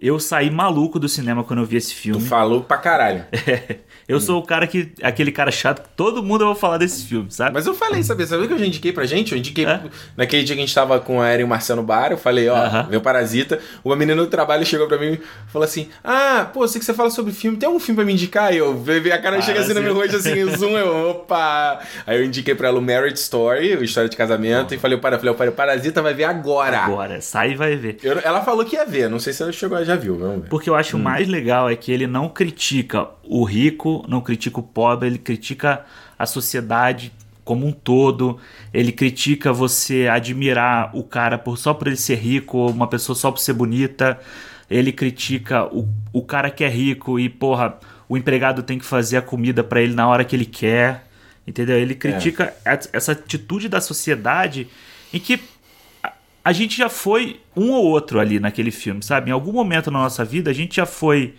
[0.00, 2.20] Eu saí maluco do cinema quando eu vi esse Tu filme.
[2.20, 3.24] falou pra caralho.
[4.08, 4.92] eu sou o cara que.
[5.02, 7.52] aquele cara chato que todo mundo vai falar desse filme, sabe?
[7.54, 8.26] Mas eu falei, sabe?
[8.26, 9.32] Sabe o que eu já indiquei pra gente?
[9.32, 9.80] Eu indiquei É?
[10.16, 12.10] naquele dia que a gente tava com a Eren e o Marcelo no bar.
[12.10, 12.86] Eu falei, ó, Aham.
[12.90, 13.58] meu parasita.
[13.84, 15.20] Uma menina do trabalho chegou pra mim e
[15.52, 17.56] falou assim: Ah, pô, sei que você fala sobre filme.
[17.58, 18.52] Tem algum filme pra me indicar?
[18.54, 18.82] E eu
[19.12, 21.80] a cara chega assim no meu rosto, assim, zoom, eu, opa.
[22.06, 25.18] Aí eu indiquei pra ela o Marriage Story, o História de Casamento, e falei, para,
[25.18, 26.78] falei, o Parasita vai ver agora.
[26.78, 27.98] Agora, sai e vai ver.
[28.02, 30.48] Eu- ela falou que ia ver, não sei se ela chegou, já viu, vamos ver.
[30.48, 30.76] Porque eu Hum.
[30.78, 35.08] acho o mais legal é que ele não critica o rico, não critica o pobre,
[35.08, 35.84] ele critica
[36.18, 37.12] a sociedade
[37.44, 38.38] como um todo.
[38.74, 43.16] Ele critica você admirar o cara por só por ele ser rico, ou uma pessoa
[43.16, 44.18] só por ser bonita.
[44.70, 47.78] Ele critica o, o cara que é rico e, porra,
[48.08, 51.06] o empregado tem que fazer a comida pra ele na hora que ele quer.
[51.46, 51.78] Entendeu?
[51.78, 54.68] Ele critica a- essa atitude da sociedade
[55.14, 55.40] em que
[56.02, 56.12] a-
[56.44, 59.30] a gente já foi um ou outro ali naquele filme, sabe?
[59.30, 61.34] Em algum momento na nossa vida a gente já foi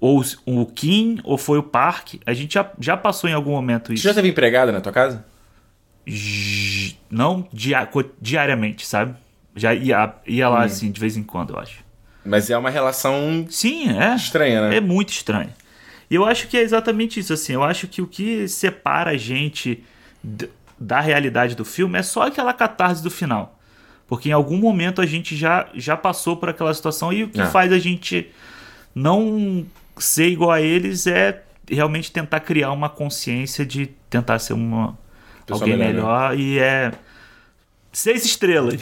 [0.00, 2.14] ou o Kim, ou foi o Park.
[2.24, 4.02] A gente já, já passou em algum momento isso.
[4.02, 5.24] Você já teve empregada na tua casa?
[7.10, 7.46] Não
[8.20, 9.14] diariamente, sabe?
[9.54, 10.62] Já ia, ia lá, hum.
[10.62, 11.84] assim, de vez em quando, eu acho.
[12.24, 13.46] Mas é uma relação.
[13.48, 14.14] Sim, é.
[14.14, 14.76] Estranha, né?
[14.76, 15.50] É muito estranha.
[16.10, 17.54] E eu acho que é exatamente isso, assim.
[17.54, 19.84] Eu acho que o que separa a gente
[20.78, 23.58] da realidade do filme é só aquela catarse do final.
[24.06, 27.40] Porque em algum momento a gente já, já passou por aquela situação e o que
[27.40, 27.46] é.
[27.46, 28.30] faz a gente
[28.94, 29.66] não
[30.00, 34.98] ser igual a eles é realmente tentar criar uma consciência de tentar ser uma
[35.50, 35.92] alguém melhor, né?
[35.92, 36.36] melhor né?
[36.36, 36.92] e é
[37.92, 38.80] Seis estrelas.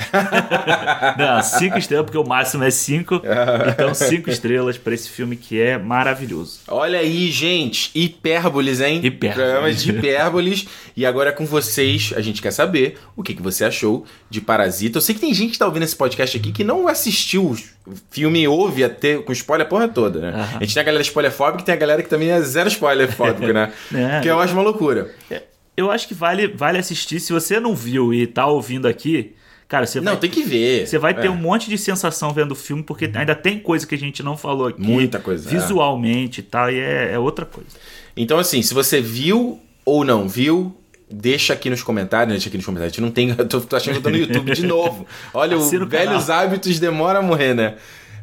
[1.16, 3.22] Não, cinco estrelas, porque o máximo é cinco.
[3.68, 6.60] Então, cinco estrelas para esse filme que é maravilhoso.
[6.68, 7.90] Olha aí, gente.
[7.94, 9.00] Hipérboles, hein?
[9.02, 9.34] Hipérboles.
[9.34, 10.66] Programa de hipérboles.
[10.96, 12.12] e agora é com vocês.
[12.16, 14.98] A gente quer saber o que, que você achou de Parasita.
[14.98, 17.94] Eu sei que tem gente que tá ouvindo esse podcast aqui que não assistiu o
[18.10, 20.32] filme ouve até com spoiler a porra toda, né?
[20.32, 20.56] Uhum.
[20.58, 23.52] A gente tem a galera spoilerfóbica e tem a galera que também é zero spoilerfóbico,
[23.52, 23.72] né?
[23.94, 25.14] é, que eu acho uma loucura.
[25.30, 25.42] É
[25.76, 27.20] eu acho que vale, vale assistir.
[27.20, 29.34] Se você não viu e tá ouvindo aqui,
[29.68, 30.86] cara, você Não, vai, tem que ver.
[30.86, 31.30] Você vai ter é.
[31.30, 34.36] um monte de sensação vendo o filme, porque ainda tem coisa que a gente não
[34.36, 34.80] falou aqui.
[34.80, 35.48] Muita coisa.
[35.48, 35.52] É.
[35.52, 36.42] Visualmente é.
[36.42, 37.70] e tal, e é, é outra coisa.
[38.16, 40.74] Então, assim, se você viu ou não viu,
[41.10, 42.92] deixa aqui nos comentários, deixa aqui nos comentários.
[42.92, 43.30] A gente não tem.
[43.36, 45.06] Eu tô, tô achando que eu tô no YouTube de novo.
[45.34, 47.76] Olha, o velhos hábitos demora a morrer, né?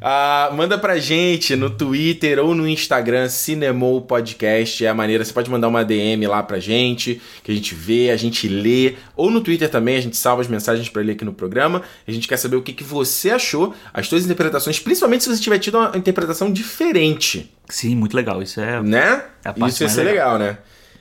[0.05, 4.85] Ah, manda pra gente no Twitter ou no Instagram, Cinemou Podcast.
[4.85, 5.23] É a maneira.
[5.23, 8.95] Você pode mandar uma DM lá pra gente, que a gente vê, a gente lê.
[9.15, 11.81] Ou no Twitter também, a gente salva as mensagens para ler aqui no programa.
[12.05, 15.41] A gente quer saber o que, que você achou, as suas interpretações, principalmente se você
[15.41, 17.49] tiver tido uma interpretação diferente.
[17.69, 18.41] Sim, muito legal.
[18.41, 18.81] Isso é.
[18.83, 19.23] Né?
[19.45, 20.33] É Isso ia ser legal.
[20.33, 20.57] legal, né?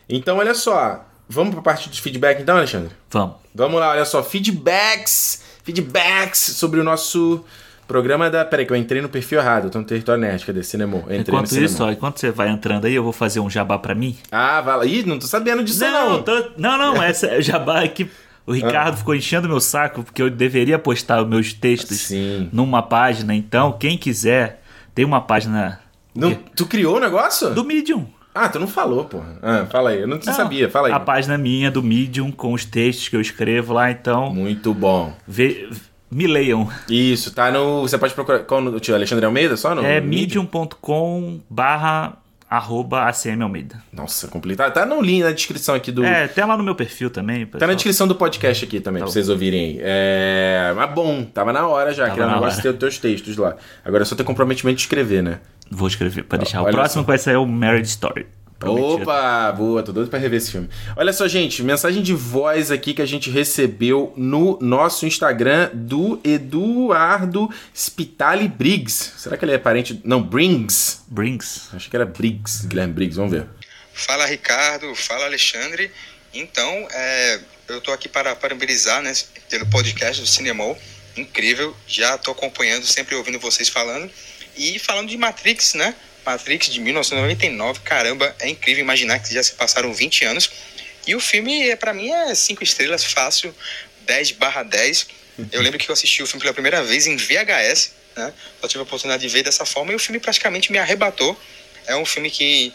[0.09, 1.09] Então, olha só.
[1.28, 2.90] Vamos pra parte de feedback então, Alexandre?
[3.11, 3.34] Vamos.
[3.53, 4.22] Vamos lá, olha só.
[4.22, 5.42] Feedbacks.
[5.64, 7.44] Feedbacks sobre o nosso
[7.93, 8.43] Programa da.
[8.43, 10.62] Peraí, que eu entrei no perfil errado, eu tô no território nerd, cadê?
[10.62, 10.97] Cinema.
[10.97, 13.78] entrei enquanto no isso, ó, enquanto você vai entrando aí, eu vou fazer um jabá
[13.78, 14.16] pra mim.
[14.30, 14.86] Ah, vai lá.
[14.86, 16.12] Ih, não tô sabendo disso, não.
[16.12, 16.45] Não, tô...
[16.57, 18.09] não, não, essa é jabá que.
[18.47, 18.97] O Ricardo ah.
[18.97, 22.49] ficou enchendo meu saco porque eu deveria postar os meus textos Sim.
[22.51, 23.34] numa página.
[23.34, 24.62] Então, quem quiser,
[24.95, 25.78] tem uma página.
[26.14, 27.51] Não, tu criou o negócio?
[27.51, 28.07] Do Medium.
[28.34, 29.38] Ah, tu não falou, porra.
[29.43, 30.01] Ah, fala aí.
[30.01, 30.95] Eu não, não sabia, fala aí.
[30.95, 34.32] A página minha do Medium com os textos que eu escrevo lá, então.
[34.32, 35.14] Muito bom.
[35.28, 35.68] Vê,
[36.12, 36.68] me leiam.
[36.88, 37.82] Isso, tá no.
[37.82, 38.40] Você pode procurar.
[38.40, 39.74] Qual o tio Alexandre Almeida só?
[39.74, 43.82] No, é medium.com barra arroba ACM Almeida.
[43.90, 44.74] Nossa, complicado.
[44.74, 46.04] Tá no link na descrição aqui do.
[46.04, 47.46] É, tem lá no meu perfil também.
[47.46, 47.60] Pessoal.
[47.60, 49.78] Tá na descrição do podcast aqui também, tá pra vocês ouvirem aí.
[49.80, 50.72] É.
[50.76, 52.98] Mas bom, tava na hora já, tava que era um negócio de ter os teus
[52.98, 53.56] textos lá.
[53.82, 55.40] Agora é só ter comprometimento de escrever, né?
[55.70, 56.60] Vou escrever, pra deixar.
[56.60, 57.06] o próximo só.
[57.06, 58.26] vai ser o Marriage Story.
[58.62, 59.02] Prometido.
[59.02, 60.68] Opa, boa, tô doido pra rever esse filme.
[60.96, 66.20] Olha só, gente, mensagem de voz aqui que a gente recebeu no nosso Instagram do
[66.22, 69.12] Eduardo Spitali Briggs.
[69.16, 70.00] Será que ele é parente.
[70.04, 71.00] Não, Briggs.
[71.08, 71.74] Briggs.
[71.74, 73.46] Acho que era Briggs, Guilherme Briggs, vamos ver.
[73.92, 74.94] Fala, Ricardo.
[74.94, 75.90] Fala, Alexandre.
[76.32, 79.12] Então, é, eu tô aqui para parabenizar né,
[79.50, 80.78] pelo podcast do Cinemol.
[81.16, 84.10] Incrível, já tô acompanhando, sempre ouvindo vocês falando.
[84.56, 85.94] E falando de Matrix, né?
[86.25, 90.51] Matrix de 1999, caramba, é incrível imaginar que já se passaram 20 anos.
[91.07, 93.55] E o filme, para mim, é 5 estrelas fácil,
[94.03, 95.07] 10 barra 10.
[95.51, 98.33] Eu lembro que eu assisti o filme pela primeira vez em VHS, né?
[98.61, 101.39] Só tive a oportunidade de ver dessa forma e o filme praticamente me arrebatou.
[101.87, 102.73] É um filme que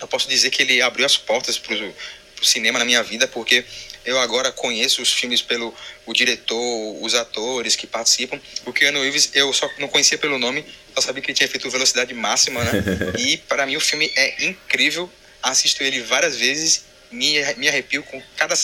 [0.00, 3.64] eu posso dizer que ele abriu as portas para o cinema na minha vida, porque
[4.04, 5.74] eu agora conheço os filmes pelo
[6.04, 8.40] o diretor, os atores que participam.
[8.66, 10.64] O Keanu Reeves eu só não conhecia pelo nome,
[10.94, 12.72] só sabia que ele tinha feito velocidade máxima, né?
[13.18, 15.10] e para mim o filme é incrível.
[15.42, 18.54] Assisto ele várias vezes, me, me arrepio com cada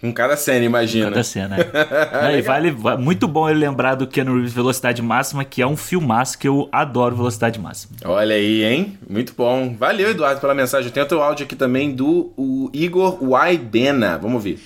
[0.00, 1.06] com cada cena, imagina.
[1.06, 1.56] Cada cena.
[1.58, 2.38] É.
[2.38, 6.38] e vale, muito bom ele lembrar do Keanu Reeves Velocidade Máxima, que é um filmaço
[6.38, 7.96] que eu adoro Velocidade Máxima.
[8.04, 8.96] Olha aí, hein?
[9.08, 9.74] Muito bom.
[9.76, 10.92] Valeu, Eduardo, pela mensagem.
[10.92, 14.16] Tem outro áudio aqui também do o Igor Waibena.
[14.18, 14.60] Vamos ouvir.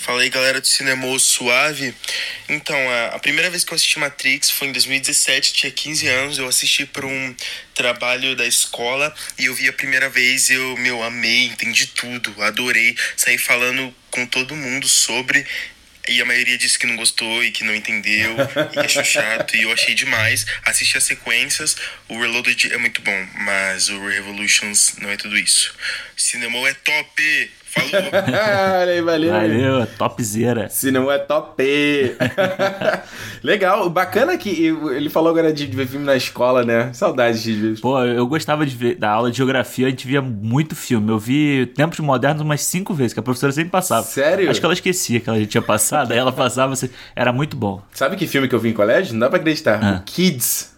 [0.00, 1.94] Fala aí, galera do Cinema Suave.
[2.48, 2.74] Então,
[3.12, 6.38] a, primeira vez que eu assisti Matrix foi em 2017, tinha 15 anos.
[6.38, 7.36] Eu assisti por um
[7.74, 10.48] trabalho da escola e eu vi a primeira vez.
[10.48, 12.96] Eu, meu, amei, entendi tudo, adorei.
[13.14, 15.46] Saí falando com todo mundo sobre.
[16.08, 18.36] E a maioria disse que não gostou e que não entendeu
[18.70, 19.54] e que achou chato.
[19.54, 20.46] e eu achei demais.
[20.64, 21.76] Assisti as sequências.
[22.08, 25.74] O Reloaded é muito bom, mas o Revolutions não é tudo isso.
[26.16, 27.50] Cinema é top!
[28.80, 29.32] Valeu, valeu.
[29.32, 30.68] Valeu, topzera.
[30.68, 31.62] Cinema é top.
[33.42, 36.92] Legal, bacana que ele falou agora de ver filme na escola, né?
[36.92, 40.74] Saudades de Pô, eu gostava de ver, da aula de geografia, a gente via muito
[40.74, 41.10] filme.
[41.10, 44.02] Eu vi Tempos Modernos umas cinco vezes, que a professora sempre passava.
[44.02, 44.50] Sério?
[44.50, 46.74] Acho que ela esquecia que ela já tinha passado, aí ela passava,
[47.14, 47.82] era muito bom.
[47.92, 49.12] Sabe que filme que eu vi em colégio?
[49.12, 49.80] Não dá pra acreditar.
[49.82, 50.02] Ah.
[50.04, 50.69] Kids.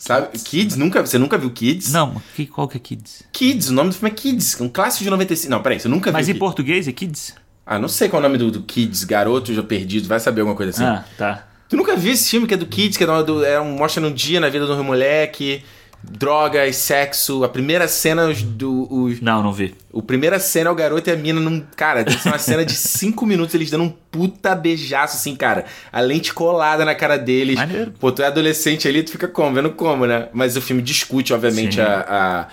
[0.00, 0.28] Sabe?
[0.28, 0.44] Kids?
[0.44, 0.76] Kids?
[0.76, 1.92] Nunca, você nunca viu Kids?
[1.92, 3.22] Não, que, qual que é Kids?
[3.30, 5.50] Kids, o nome do filme é Kids, um clássico de 95.
[5.50, 6.36] Não, peraí, você nunca Mas viu.
[6.36, 7.34] em português é Kids?
[7.66, 10.40] Ah, não sei qual é o nome do, do Kids, Garoto já perdido, vai saber
[10.40, 10.84] alguma coisa assim.
[10.84, 11.46] Ah, tá.
[11.68, 14.04] Tu nunca viu esse filme que é do Kids, que é, do, é um, mostra
[14.04, 15.62] um dia na vida do moleque,
[16.02, 18.86] drogas, sexo, a primeira cena os, do...
[18.92, 19.74] Os, Não, não vi.
[19.92, 21.60] o primeira cena é o garoto e a mina num...
[21.76, 25.64] Cara, deve ser uma cena de 5 minutos, eles dando um puta beijaço, assim, cara.
[25.92, 27.56] A lente colada na cara deles.
[27.56, 27.92] Maneiro.
[27.98, 29.54] Pô, tu é adolescente ali, tu fica como?
[29.54, 30.28] Vendo como, né?
[30.32, 31.80] Mas o filme discute, obviamente, Sim.
[31.82, 32.06] a...
[32.08, 32.48] a-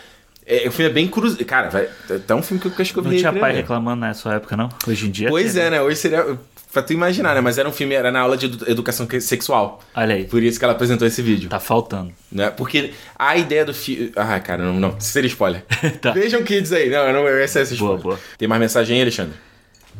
[0.49, 1.35] é, o filme é bem cruz...
[1.45, 1.89] Cara, vai...
[2.25, 3.57] Tá um filme que eu acho que eu Não tinha pai né?
[3.59, 4.69] reclamando na sua época, não?
[4.87, 5.27] Hoje em dia.
[5.27, 5.81] Pois tem, é, né?
[5.81, 6.37] Hoje seria...
[6.77, 7.41] Pra tu imaginar, né?
[7.41, 9.79] Mas era um filme, era na aula de edu- educação sexual.
[9.95, 10.25] Olha aí.
[10.25, 11.49] Por isso que ela apresentou esse vídeo.
[11.49, 12.13] Tá faltando.
[12.31, 12.51] Né?
[12.51, 14.11] Porque a ideia do filme.
[14.15, 14.99] Ah, cara, não, não.
[14.99, 15.65] Seria spoiler.
[15.99, 16.11] Tá.
[16.11, 16.87] Vejam Kids aí.
[16.87, 18.03] Não, não, esse é esse Boa, spoiler.
[18.19, 18.19] boa.
[18.37, 19.33] Tem mais mensagem aí, Alexandre?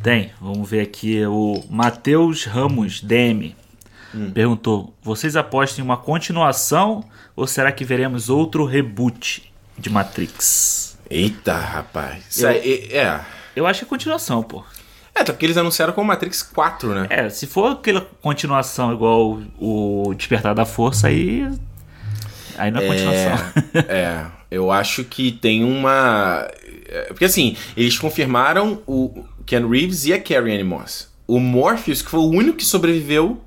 [0.00, 0.30] Tem.
[0.40, 1.26] Vamos ver aqui.
[1.26, 3.56] O Matheus Ramos, DM,
[4.14, 4.30] Hum.
[4.32, 7.02] perguntou: Vocês apostam em uma continuação
[7.34, 10.96] ou será que veremos outro reboot de Matrix?
[11.10, 12.38] Eita, rapaz.
[12.40, 13.20] Eu- aí, é.
[13.56, 14.62] Eu acho que é continuação, pô.
[15.18, 17.06] É, até porque eles anunciaram com o Matrix 4, né?
[17.10, 21.50] É, se for aquela continuação igual o Despertar da Força, aí.
[22.56, 23.52] Aí não é continuação.
[23.88, 26.48] É, eu acho que tem uma.
[26.88, 31.08] é, Porque assim, eles confirmaram o Ken Reeves e a Carrie Ann Moss.
[31.26, 33.42] O Morpheus, que foi o único que sobreviveu,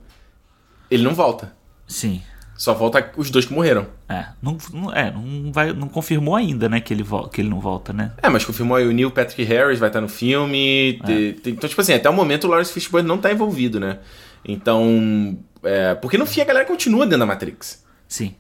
[0.89, 1.53] ele não volta.
[1.87, 2.21] Sim.
[2.61, 3.87] Só volta os dois que morreram.
[4.07, 7.03] É, não, não- é, não, vai, não confirmou ainda, né, que ele,
[7.33, 8.11] que ele não volta, né?
[8.21, 11.01] É, mas confirmou aí o Neil Patrick Harris vai estar no filme.
[11.03, 13.97] te- te- então, tipo assim, até o momento o Lawrence Fishburne não tá envolvido, né?
[14.45, 15.39] Então.
[15.63, 17.83] É, porque no fim a galera continua dentro da Matrix.
[18.07, 18.35] Sim.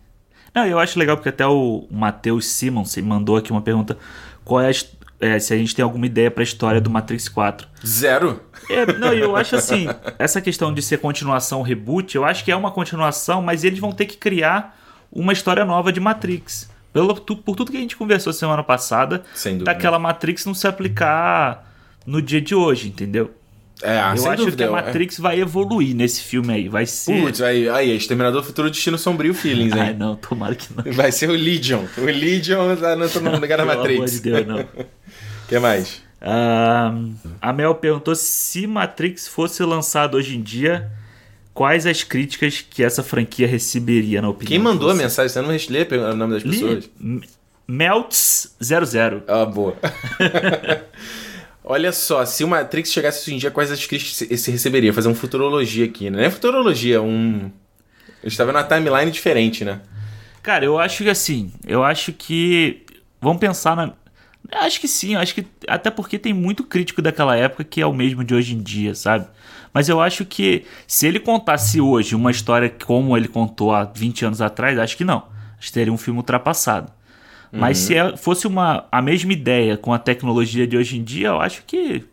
[0.53, 3.97] Não, eu acho legal porque até o Matheus Simons mandou aqui uma pergunta:
[4.45, 4.73] qual é, a,
[5.21, 7.67] é, se a gente tem alguma ideia pra história do Matrix 4?
[7.85, 8.41] Zero.
[8.69, 12.55] É, não, eu acho assim, essa questão de ser continuação reboot, eu acho que é
[12.55, 14.77] uma continuação, mas eles vão ter que criar
[15.11, 16.69] uma história nova de Matrix.
[16.91, 19.23] Pelo, por tudo que a gente conversou semana passada,
[19.63, 21.71] daquela Matrix não se aplicar
[22.05, 23.31] no dia de hoje, entendeu?
[23.83, 24.57] É, eu sem acho dúvida.
[24.57, 26.69] que a eu- Matrix vai evoluir nesse filme aí.
[26.69, 26.85] Vai é.
[26.85, 27.21] ser.
[27.21, 29.95] Putz, aí, aí, Exterminador Futuro Destino Sombrio Feelings, Ai, hein?
[29.97, 30.93] não, tomara que não.
[30.93, 31.83] Vai ser o Legion.
[31.97, 33.07] O Legion tá no,
[33.39, 34.11] lugar da Pelo amor Matrix.
[34.13, 34.59] de Deus, não.
[34.59, 34.67] O
[35.49, 36.01] que mais?
[36.21, 36.93] Ah,
[37.41, 40.91] a Mel perguntou se Matrix fosse lançado hoje em dia,
[41.51, 45.29] quais as críticas que essa franquia receberia, na opinião Quem mandou a mensagem?
[45.29, 46.89] Você não lê o nome das pessoas?
[46.99, 47.21] Li-
[47.67, 49.23] Melts00.
[49.27, 49.75] Ah, boa.
[51.71, 54.91] Olha só, se o Matrix chegasse hoje em dia, quais as críticas se receberia?
[54.93, 56.17] Fazer um futurologia aqui, né?
[56.17, 57.49] Não é futurologia, um.
[58.21, 59.79] Eu estava numa timeline diferente, né?
[60.43, 62.85] Cara, eu acho que assim, eu acho que.
[63.21, 63.93] Vamos pensar na.
[64.51, 65.45] Acho que sim, acho que.
[65.65, 68.93] Até porque tem muito crítico daquela época que é o mesmo de hoje em dia,
[68.93, 69.25] sabe?
[69.73, 74.25] Mas eu acho que se ele contasse hoje uma história como ele contou há 20
[74.25, 75.23] anos atrás, acho que não.
[75.57, 76.91] Acho que teria um filme ultrapassado.
[77.51, 81.27] Mas se é- fosse uma, a mesma ideia com a tecnologia de hoje em dia,
[81.29, 82.03] eu acho que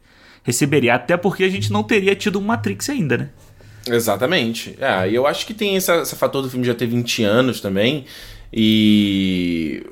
[0.43, 0.95] receberia.
[0.95, 3.29] Até porque a gente não teria tido um Matrix ainda, né?
[3.87, 4.77] Exatamente.
[4.81, 8.05] É, e eu acho que tem esse, fator do filme já ter 20 anos também.
[8.53, 9.83] E.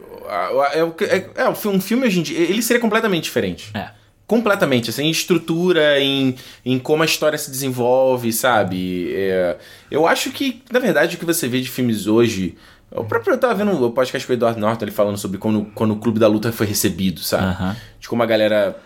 [0.72, 2.38] É, que- é, é, um filme hoje em dia.
[2.38, 3.70] Ele seria completamente diferente.
[3.74, 3.90] É.
[4.26, 6.34] Completamente, assim, em estrutura, em,
[6.64, 9.12] em como a história se desenvolve, sabe?
[9.14, 9.56] É,
[9.88, 12.56] eu acho que, na verdade, o que você vê de filmes hoje.
[12.90, 15.64] O próprio eu tava vendo o podcast com o Edward Norton ele falando sobre quando,
[15.74, 17.44] quando o Clube da Luta foi recebido, sabe?
[17.46, 17.76] Aham.
[18.00, 18.76] De como a galera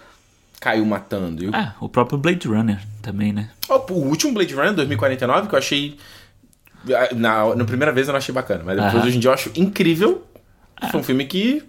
[0.60, 1.44] caiu matando.
[1.44, 3.50] E o- Ah, o próprio Blade Runner também, né?
[3.68, 5.96] O último Blade Runner 2049 que eu achei.
[7.14, 9.06] Na, na primeira vez eu não achei bacana, mas depois Aham.
[9.06, 10.24] hoje em dia eu acho incrível.
[10.90, 11.62] Foi um filme que.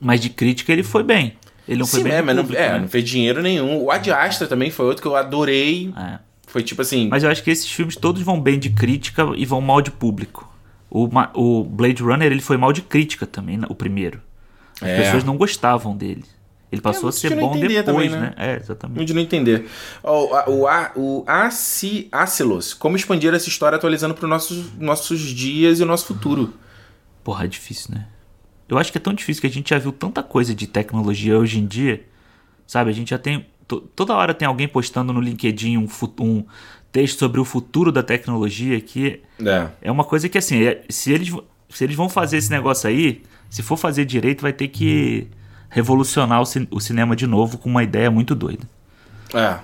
[0.00, 1.34] Mas de crítica ele foi bem.
[1.68, 2.78] Ele não foi Sim, bem é, mas não, público, é, né?
[2.78, 3.82] não fez dinheiro nenhum.
[3.82, 5.92] O Ad Astra também foi outro que eu adorei.
[5.96, 6.18] É.
[6.46, 7.08] Foi tipo assim.
[7.08, 9.90] Mas eu acho que esses filmes todos vão bem de crítica e vão mal de
[9.90, 10.50] público.
[10.96, 14.20] O, o Blade Runner ele foi mal de crítica também, o primeiro.
[14.80, 15.02] As É.
[15.02, 16.24] pessoas não gostavam dele.
[16.70, 18.20] Ele passou a muitos ser bom depois, também, né?
[18.20, 18.34] né?
[18.36, 18.96] É, exatamente.
[18.96, 19.66] Muito de não entender.
[20.02, 24.72] O, a- o, a- o Aci- Acilos, como expandir essa história atualizando para os nossos,
[24.78, 26.54] nossos dias e o nosso futuro?
[27.24, 28.06] Porra, é difícil, né?
[28.68, 31.38] Eu acho que é tão difícil que a gente já viu tanta coisa de tecnologia
[31.38, 32.04] hoje em dia.
[32.66, 33.46] Sabe, a gente já tem.
[33.68, 35.86] to- toda hora tem alguém postando no LinkedIn um,
[36.20, 36.44] um
[36.94, 39.66] texto sobre o futuro da tecnologia que É.
[39.82, 41.34] é uma coisa que assim, é- se eles,
[41.68, 43.20] se eles vão fazer esse negócio aí,
[43.50, 45.26] se for fazer direito, vai ter que
[45.68, 48.62] revolucionar o, o cinema de novo com uma ideia muito doida.
[49.34, 49.58] É.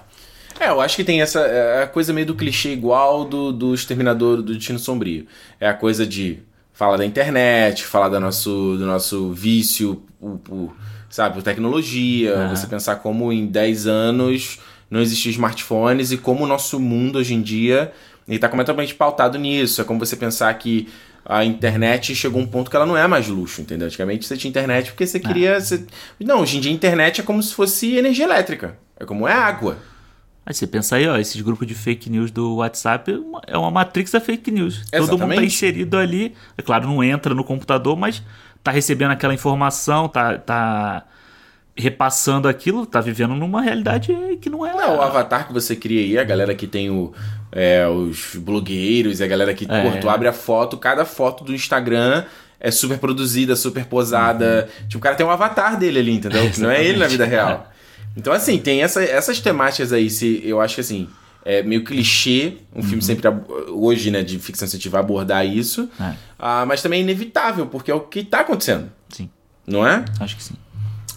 [0.58, 3.72] É, eu acho que tem essa é a coisa meio do clichê igual do, do
[3.72, 5.24] Exterminador do Destino Sombrio.
[5.60, 6.40] É a coisa de
[6.72, 10.76] falar da internet, falar do nosso, do nosso vício por, por,
[11.08, 14.58] sabe, por tecnologia, você pensar como em 10 anos
[14.91, 17.93] não existiam smartphones e como o nosso mundo hoje em dia
[18.28, 19.80] ele tá completamente pautado nisso.
[19.80, 20.88] É como você pensar que
[21.24, 23.86] a internet chegou a um ponto que ela não é mais luxo, entendeu?
[23.86, 25.51] Antigamente você tinha internet porque você queria.
[25.51, 25.61] É.
[25.61, 25.84] Você...
[26.18, 28.76] Não, hoje em dia a internet é como se fosse energia elétrica.
[28.99, 29.78] É como é água.
[30.45, 33.12] Aí você pensa aí, ó, esses grupos de fake news do WhatsApp
[33.47, 34.80] é uma matrix da fake news.
[34.93, 35.11] Exatamente.
[35.11, 36.34] Todo mundo tá inserido ali.
[36.57, 38.22] É claro, não entra no computador, mas
[38.62, 41.05] tá recebendo aquela informação, tá, tá
[41.76, 44.74] repassando aquilo, tá vivendo numa realidade que não é.
[44.74, 47.12] Não, o avatar que você cria aí, a galera que tem o,
[47.52, 49.90] é, os blogueiros, a galera que, é.
[49.90, 52.24] pô, tu abre a foto, cada foto do Instagram
[52.58, 54.68] é super produzida, super posada.
[54.68, 54.88] Uhum.
[54.88, 56.48] Tipo, o cara tem um avatar dele ali, entendeu?
[56.52, 57.70] Que não é ele na vida real.
[58.16, 61.08] Então, assim, tem essa, essas temáticas aí, se, eu acho que assim,
[61.44, 62.82] é meio clichê, um uhum.
[62.82, 63.26] filme sempre,
[63.68, 66.14] hoje, né, de ficção científica abordar isso, é.
[66.38, 68.90] ah, mas também é inevitável, porque é o que tá acontecendo.
[69.08, 69.30] Sim.
[69.66, 70.04] Não é?
[70.18, 70.54] Acho que sim.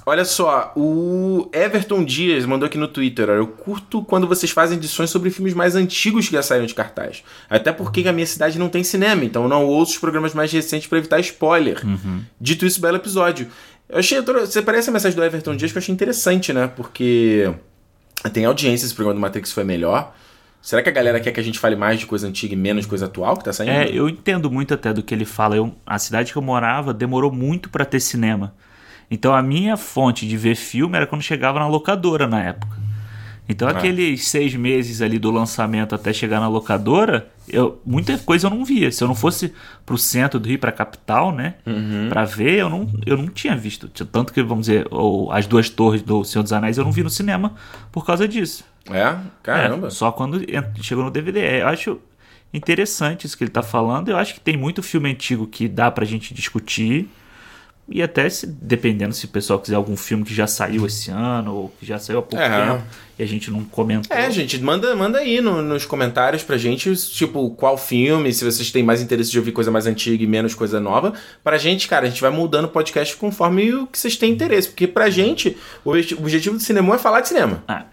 [0.06, 5.10] Olha só, o Everton Dias mandou aqui no Twitter: Eu curto quando vocês fazem edições
[5.10, 7.24] sobre filmes mais antigos que já saíram de cartaz.
[7.50, 10.88] Até porque a minha cidade não tem cinema, então não ouço os programas mais recentes
[10.88, 11.86] para evitar spoiler.
[11.86, 12.22] Uhum.
[12.40, 13.48] Dito isso, belo episódio.
[13.88, 14.20] Eu achei.
[14.22, 16.68] Você parece a mensagem do Everton Dias que eu achei interessante, né?
[16.68, 17.50] Porque
[18.34, 20.14] tem audiência, esse programa do Matrix foi melhor.
[20.62, 22.84] Será que a galera quer que a gente fale mais de coisa antiga e menos
[22.84, 23.72] de coisa atual que tá saindo?
[23.74, 25.58] É, eu entendo muito até do que ele fala.
[25.58, 28.54] Eu, a cidade que eu morava demorou muito para ter cinema.
[29.10, 32.84] Então a minha fonte de ver filme era quando chegava na locadora na época.
[33.48, 33.72] Então, ah.
[33.72, 38.64] aqueles seis meses ali do lançamento até chegar na locadora, eu, muita coisa eu não
[38.64, 38.90] via.
[38.92, 39.54] Se eu não fosse
[39.86, 41.56] pro centro do Rio, pra capital, né?
[41.66, 42.08] Uhum.
[42.10, 43.90] Pra ver, eu não, eu não tinha visto.
[44.06, 47.04] Tanto que, vamos dizer, ou, as duas torres do Senhor dos Anéis eu não vi
[47.04, 47.54] no cinema
[47.92, 48.64] por causa disso.
[48.90, 49.16] É?
[49.42, 49.88] Caramba.
[49.88, 50.42] É, só quando
[50.82, 51.62] chegou no DVD.
[51.62, 52.00] Eu acho
[52.54, 54.10] interessante isso que ele tá falando.
[54.10, 57.10] Eu acho que tem muito filme antigo que dá pra gente discutir.
[57.88, 61.54] E até se, dependendo se o pessoal quiser algum filme que já saiu esse ano
[61.54, 62.66] ou que já saiu há pouco é.
[62.66, 62.84] tempo
[63.20, 64.16] e a gente não comentou.
[64.16, 68.72] É, gente, manda, manda aí no, nos comentários pra gente, tipo, qual filme, se vocês
[68.72, 71.14] têm mais interesse de ouvir coisa mais antiga e menos coisa nova.
[71.44, 74.70] Pra gente, cara, a gente vai mudando o podcast conforme o que vocês têm interesse.
[74.70, 77.64] Porque pra gente, o objetivo do cinema é falar de cinema.
[77.68, 77.86] Ah.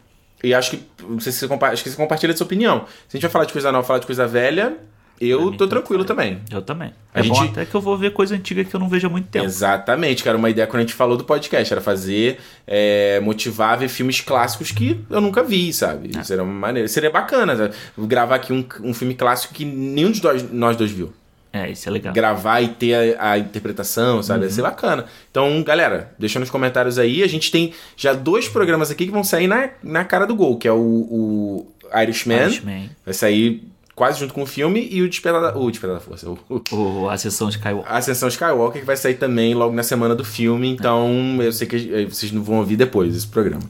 [0.43, 2.86] E acho que, não sei se você, acho que você compartilha a sua opinião.
[3.09, 4.76] Se a gente vai falar de coisa nova, falar de coisa velha,
[5.20, 6.40] eu tô tranquilo também.
[6.50, 6.92] Eu também.
[7.12, 7.34] A é gente...
[7.34, 9.44] bom até que eu vou ver coisa antiga que eu não vejo há muito tempo.
[9.44, 10.38] Exatamente, cara.
[10.38, 14.20] Uma ideia quando a gente falou do podcast era fazer, é, motivar a ver filmes
[14.20, 16.10] clássicos que eu nunca vi, sabe?
[16.16, 16.22] É.
[16.22, 16.88] Seria uma maneira.
[16.88, 17.74] Seria bacana sabe?
[17.98, 21.12] gravar aqui um, um filme clássico que nenhum de nós, nós dois viu.
[21.52, 22.14] É, isso é legal.
[22.14, 24.40] Gravar e ter a, a interpretação, sabe?
[24.40, 24.46] Uhum.
[24.46, 25.04] Ia ser bacana.
[25.30, 27.22] Então, galera, deixa nos comentários aí.
[27.22, 30.56] A gente tem já dois programas aqui que vão sair na, na cara do gol,
[30.56, 32.42] que é o, o Irishman.
[32.42, 32.90] Irishman.
[33.04, 33.68] Vai sair
[34.01, 36.26] quase junto com o filme, e o Despertar da, o Despertar da Força.
[36.26, 36.38] O,
[36.72, 37.92] o, a Ascensão Skywalker.
[37.92, 41.48] A Ascensão Skywalker, que vai sair também logo na semana do filme, então é.
[41.48, 43.61] eu sei que eh, vocês não vão ouvir depois esse programa.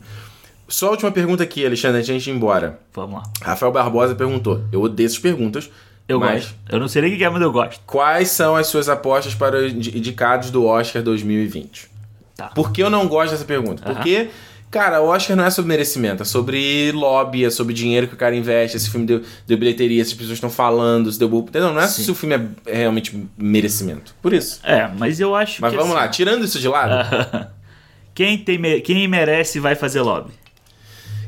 [0.69, 2.79] Só a última pergunta aqui, Alexandre, antes de a gente ir embora.
[2.95, 3.23] Vamos lá.
[3.43, 5.69] Rafael Barbosa perguntou: Eu odeio essas perguntas.
[6.07, 6.55] Eu mas gosto.
[6.69, 7.81] Eu não sei nem o que é, mas eu gosto.
[7.85, 11.91] Quais são as suas apostas para os indicados do Oscar 2020?
[12.37, 12.47] Tá.
[12.51, 13.83] Por que eu não gosto dessa pergunta?
[13.83, 14.29] Uh -huh.
[14.71, 18.17] Cara, o Oscar não é sobre merecimento, é sobre lobby, é sobre dinheiro que o
[18.17, 18.77] cara investe.
[18.77, 21.29] Esse filme deu, deu bilheteria, as pessoas estão falando, se deu.
[21.29, 22.05] Não, não é Sim.
[22.05, 24.15] se o filme é realmente merecimento.
[24.23, 24.61] Por isso.
[24.63, 25.77] É, mas eu acho mas que.
[25.77, 26.07] Mas vamos assim...
[26.07, 27.51] lá, tirando isso de lado.
[28.15, 30.33] quem, tem, quem merece vai fazer lobby.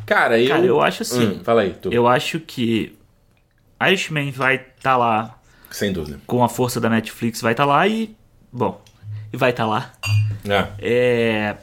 [0.07, 0.49] Cara, eu.
[0.49, 1.27] Cara, eu acho assim.
[1.27, 1.93] Hum, fala aí, tu.
[1.93, 2.97] Eu acho que.
[3.85, 5.39] Irishman vai estar tá lá.
[5.69, 6.21] Sem dúvida.
[6.29, 8.15] Com a força da Netflix, vai estar tá lá e.
[8.53, 8.81] Bom.
[9.33, 9.93] E vai estar tá lá.
[10.49, 10.69] É.
[10.79, 11.57] É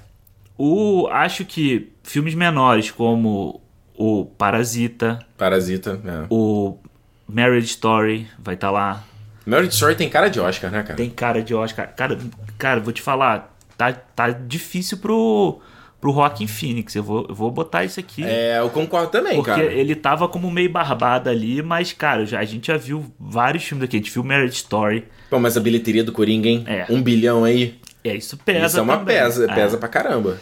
[0.60, 3.62] o, acho que filmes menores como
[3.96, 5.20] o Parasita.
[5.38, 6.28] Parasita, é.
[6.30, 6.78] O
[7.26, 9.04] Marriage Story vai estar tá lá.
[9.46, 10.96] Marriage Story tem cara de Oscar, né, cara?
[10.96, 11.96] Tem cara de Oscar.
[11.96, 12.20] Cara,
[12.58, 15.62] cara vou te falar, tá, tá difícil pro,
[16.02, 16.94] pro Rockin' Phoenix.
[16.94, 18.26] Eu vou, eu vou botar isso aqui.
[18.26, 19.64] É, eu concordo também, porque cara.
[19.64, 23.64] Porque ele tava como meio barbado ali, mas, cara, já, a gente já viu vários
[23.64, 23.96] filmes aqui.
[23.96, 25.06] A gente viu Marriage Story.
[25.30, 26.66] Pô, mas a bilheteria do Coringa, hein?
[26.68, 26.86] É.
[26.90, 27.80] Um bilhão aí.
[28.04, 28.66] É, isso pesa.
[28.66, 29.18] Isso é uma também.
[29.18, 29.56] pesa, é.
[29.56, 30.38] pesa pra caramba.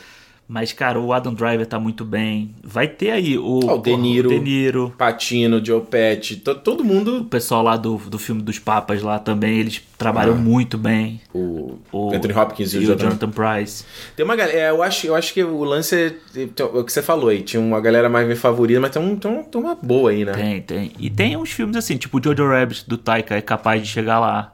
[0.49, 2.55] Mas, cara, o Adam Driver tá muito bem.
[2.63, 4.93] Vai ter aí o, oh, o De Niro, o De Niro.
[4.97, 7.17] Patino, Joe Pesci, to, todo mundo.
[7.17, 11.19] O pessoal lá do, do filme dos Papas lá também, eles trabalham ah, muito bem.
[11.33, 13.09] O, o Anthony Hopkins e o, Jonathan.
[13.09, 13.83] Jonathan Price.
[14.15, 16.93] Tem uma galera, é, eu acho, eu acho que o lance é, é o que
[16.93, 20.11] você falou aí, tinha uma galera mais minha favorita, mas tem, um, tem, uma boa
[20.11, 20.31] aí, né?
[20.31, 20.91] Tem, tem.
[20.97, 24.17] E tem uns filmes assim, tipo o Jojo Rabbit do Taika é capaz de chegar
[24.17, 24.53] lá.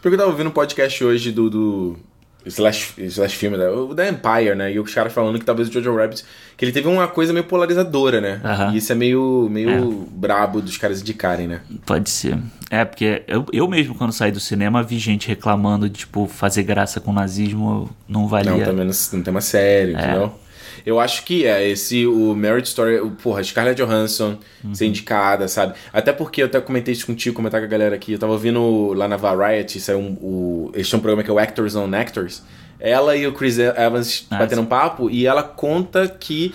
[0.00, 1.96] Porque eu tava ouvindo um podcast hoje do, do
[2.46, 4.72] slash, slash filme da, da Empire, né?
[4.72, 6.24] E os caras falando que talvez o Jojo Rabbit
[6.56, 8.40] que ele teve uma coisa meio polarizadora, né?
[8.72, 10.16] E isso é meio, meio é.
[10.16, 11.60] brabo dos caras indicarem, né?
[11.84, 12.38] Pode ser.
[12.70, 16.62] É, porque eu, eu mesmo, quando saí do cinema, vi gente reclamando de, tipo, fazer
[16.62, 18.52] graça com o nazismo não valia.
[18.52, 19.98] Não, também não, não tem uma série, é.
[19.98, 20.32] entendeu?
[20.86, 24.72] Eu acho que é esse, o Merit Story, o, porra, Scarlett Johansson uhum.
[24.72, 25.74] ser indicada, sabe?
[25.92, 28.12] Até porque eu até comentei isso contigo, comentar com a galera aqui.
[28.12, 31.40] Eu tava ouvindo lá na Variety, saiu um, o, eles um programa que é o
[31.40, 32.44] Actors on Actors.
[32.78, 36.54] Ela e o Chris Evans ah, batendo um papo e ela conta que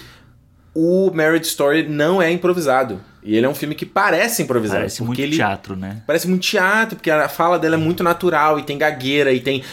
[0.73, 3.01] o Marriage Story não é improvisado.
[3.23, 4.79] E ele é um filme que parece improvisado.
[4.79, 6.01] Parece muito ele teatro, né?
[6.07, 9.63] Parece muito teatro, porque a fala dela é muito natural e tem gagueira e tem.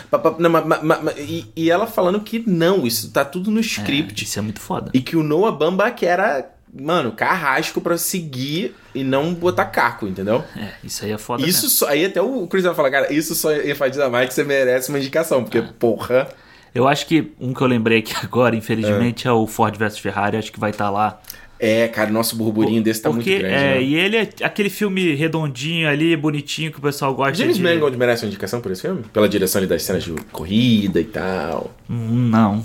[1.57, 4.23] E, ela falando que não, isso tá tudo no script.
[4.23, 4.91] É, isso é muito foda.
[4.93, 10.07] E que o Noah Bamba que era, mano, carrasco para seguir e não botar caco,
[10.07, 10.45] entendeu?
[10.55, 11.47] É, isso aí é foda.
[11.47, 14.45] Isso só, aí até o Chris vai falar, cara, isso só enfatiza mais que você
[14.45, 15.69] merece uma indicação, porque, ah.
[15.79, 16.29] porra.
[16.75, 19.99] Eu acho que um que eu lembrei aqui agora, infelizmente, é, é o Ford vs
[19.99, 21.21] Ferrari, acho que vai estar tá lá.
[21.61, 23.55] É, cara, nosso burburinho desse tá Porque, muito grande.
[23.55, 23.83] É, né?
[23.83, 27.63] e ele é aquele filme redondinho ali, bonitinho, que o pessoal gosta James de...
[27.63, 29.03] Mangold merece uma indicação por esse filme?
[29.13, 31.75] Pela direção ali das cenas de corrida e tal.
[31.91, 32.65] Hum, não.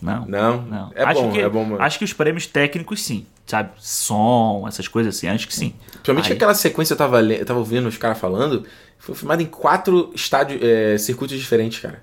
[0.00, 0.26] Não.
[0.26, 0.62] Não?
[0.62, 0.92] Não.
[0.96, 1.64] É acho bom, que, é bom.
[1.64, 1.80] Mano.
[1.80, 3.24] Acho que os prêmios técnicos, sim.
[3.46, 3.70] Sabe?
[3.78, 5.74] Som, essas coisas assim, acho que sim.
[5.92, 6.32] Principalmente Aí...
[6.32, 8.64] aquela sequência eu tava, eu tava ouvindo os caras falando,
[8.98, 12.02] foi filmado em quatro estádios, é, circuitos diferentes, cara.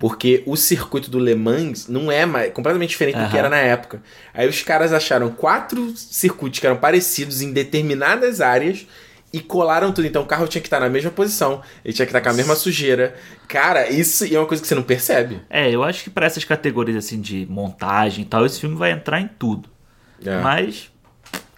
[0.00, 3.24] Porque o circuito do Le Mans não é mais, completamente diferente uhum.
[3.24, 4.02] do que era na época.
[4.34, 8.86] Aí os caras acharam quatro circuitos que eram parecidos em determinadas áreas
[9.32, 10.06] e colaram tudo.
[10.06, 12.32] Então o carro tinha que estar na mesma posição, ele tinha que estar com a
[12.32, 13.14] mesma sujeira.
[13.46, 15.40] Cara, isso é uma coisa que você não percebe.
[15.50, 18.90] É, eu acho que para essas categorias assim de montagem e tal, esse filme vai
[18.92, 19.68] entrar em tudo.
[20.24, 20.40] É.
[20.40, 20.90] Mas,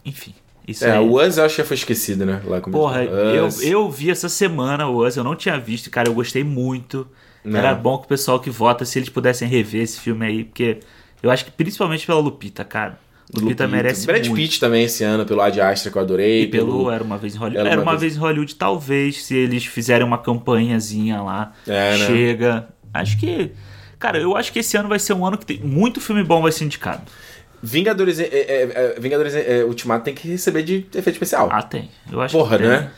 [0.05, 0.35] enfim.
[0.67, 0.99] Isso é, aí...
[0.99, 2.41] o Us eu acho que foi esquecido, né?
[2.45, 6.15] Lá Porra, eu, eu vi essa semana o Us, eu não tinha visto, cara, eu
[6.15, 7.09] gostei muito.
[7.45, 7.59] Não.
[7.59, 10.81] Era bom que o pessoal que vota, se eles pudessem rever esse filme aí, porque
[11.23, 12.99] eu acho que principalmente pela Lupita, cara.
[13.33, 13.69] Lupita, Lupita.
[13.69, 14.35] merece Brad muito.
[14.35, 16.43] Pitt também esse ano, pelo Ad Astra que eu adorei.
[16.43, 16.91] E pelo, pelo...
[16.91, 17.69] Era Uma Vez em Hollywood.
[17.69, 18.17] Era, uma, vez...
[18.17, 21.53] em Hollywood, talvez, se eles fizerem uma campanhazinha lá.
[21.67, 22.07] É, né?
[22.07, 22.69] chega.
[22.93, 23.53] Acho que...
[23.99, 26.43] Cara, eu acho que esse ano vai ser um ano que tem muito filme bom
[26.43, 27.03] vai ser indicado.
[27.63, 31.49] Vingadores, é, é, é, Vingadores é, Ultimato tem que receber de efeito especial.
[31.53, 31.91] Ah, tem.
[32.11, 32.73] Eu acho Porra, que tem.
[32.73, 32.91] né?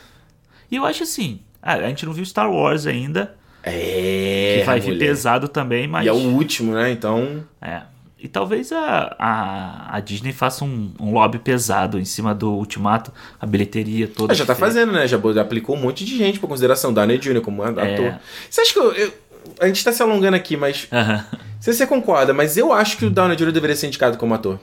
[0.71, 1.41] E eu acho assim.
[1.61, 3.35] Ah, a gente não viu Star Wars ainda.
[3.63, 4.57] É.
[4.59, 6.05] Que vai vir pesado também, mas.
[6.05, 6.91] E é o último, né?
[6.91, 7.43] Então.
[7.61, 7.81] É.
[8.19, 13.11] E talvez a, a, a Disney faça um, um lobby pesado em cima do Ultimato,
[13.39, 14.31] a bilheteria toda.
[14.31, 15.05] É, já tá fazendo, né?
[15.05, 16.93] Já aplicou um monte de gente pra consideração.
[16.93, 17.41] Downey Jr.
[17.41, 17.69] como é.
[17.69, 18.19] ator.
[18.49, 19.13] Você acha que eu, eu,
[19.59, 20.85] a gente tá se alongando aqui, mas.
[20.85, 21.25] Uh -huh.
[21.59, 23.51] Se você concorda, mas eu acho que o Downey Jr.
[23.51, 24.59] deveria ser indicado como ator.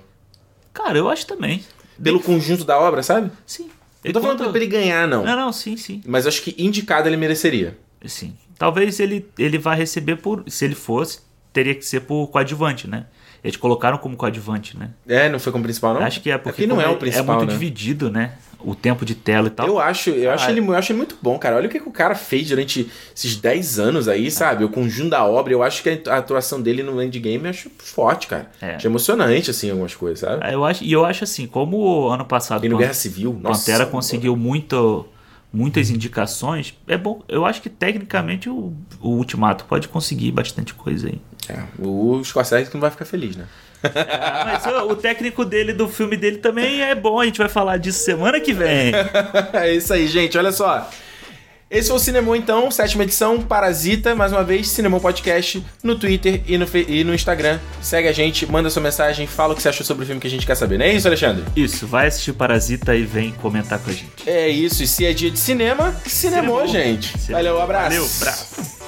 [0.72, 1.62] Cara, eu acho também.
[2.02, 2.26] Pelo Bem...
[2.26, 3.30] conjunto da obra, sabe?
[3.46, 3.68] Sim.
[4.02, 5.22] Eu tô falando pra ele ganhar, não.
[5.22, 6.00] Não, não, sim, sim.
[6.06, 7.76] Mas acho que indicado ele mereceria.
[8.06, 8.34] Sim.
[8.60, 10.44] Talvez ele, ele vá receber por.
[10.46, 13.06] Se ele fosse, teria que ser por coadjuvante, né?
[13.42, 14.90] Eles colocaram como coadjuvante, né?
[15.08, 16.02] É, não foi como principal, não?
[16.02, 17.36] Acho que é porque Aqui não é o principal.
[17.36, 17.54] É muito né?
[17.54, 18.32] dividido, né?
[18.58, 19.66] O tempo de tela e tal.
[19.66, 21.56] Eu acho, eu, ah, acho ele, eu acho ele muito bom, cara.
[21.56, 24.62] Olha o que, que o cara fez durante esses 10 anos aí, sabe?
[24.62, 25.54] O conjunto da obra.
[25.54, 28.50] Eu acho que a atuação dele no endgame eu acho forte, cara.
[28.60, 28.74] É.
[28.74, 30.46] Acho emocionante, assim, algumas coisas, sabe?
[30.46, 32.66] É, eu acho, e eu acho assim, como ano passado.
[32.66, 33.60] E no Guerra Civil, nossa.
[33.60, 35.08] Pantera conseguiu muito
[35.52, 37.22] muitas indicações, é bom.
[37.28, 41.20] Eu acho que tecnicamente o, o Ultimato pode conseguir bastante coisa aí.
[41.48, 43.46] É, o Scorsese não vai ficar feliz, né?
[43.82, 47.18] É, mas o, o, técnico dele do filme dele também é bom.
[47.18, 48.92] A gente vai falar disso semana que vem.
[49.54, 50.36] é isso aí, gente.
[50.36, 50.88] Olha só.
[51.70, 56.42] Esse foi o Cinemon, então, sétima edição, Parasita, mais uma vez, Cinemon Podcast no Twitter
[56.44, 57.60] e no, e no Instagram.
[57.80, 60.26] Segue a gente, manda sua mensagem, fala o que você achou sobre o filme que
[60.26, 61.44] a gente quer saber, não é isso, Alexandre?
[61.54, 64.28] Isso, vai assistir Parasita e vem comentar com a gente.
[64.28, 67.16] É isso, e se é dia de cinema, cinemou, gente.
[67.30, 67.88] Valeu, um abraço.
[67.88, 68.79] Valeu, abraço.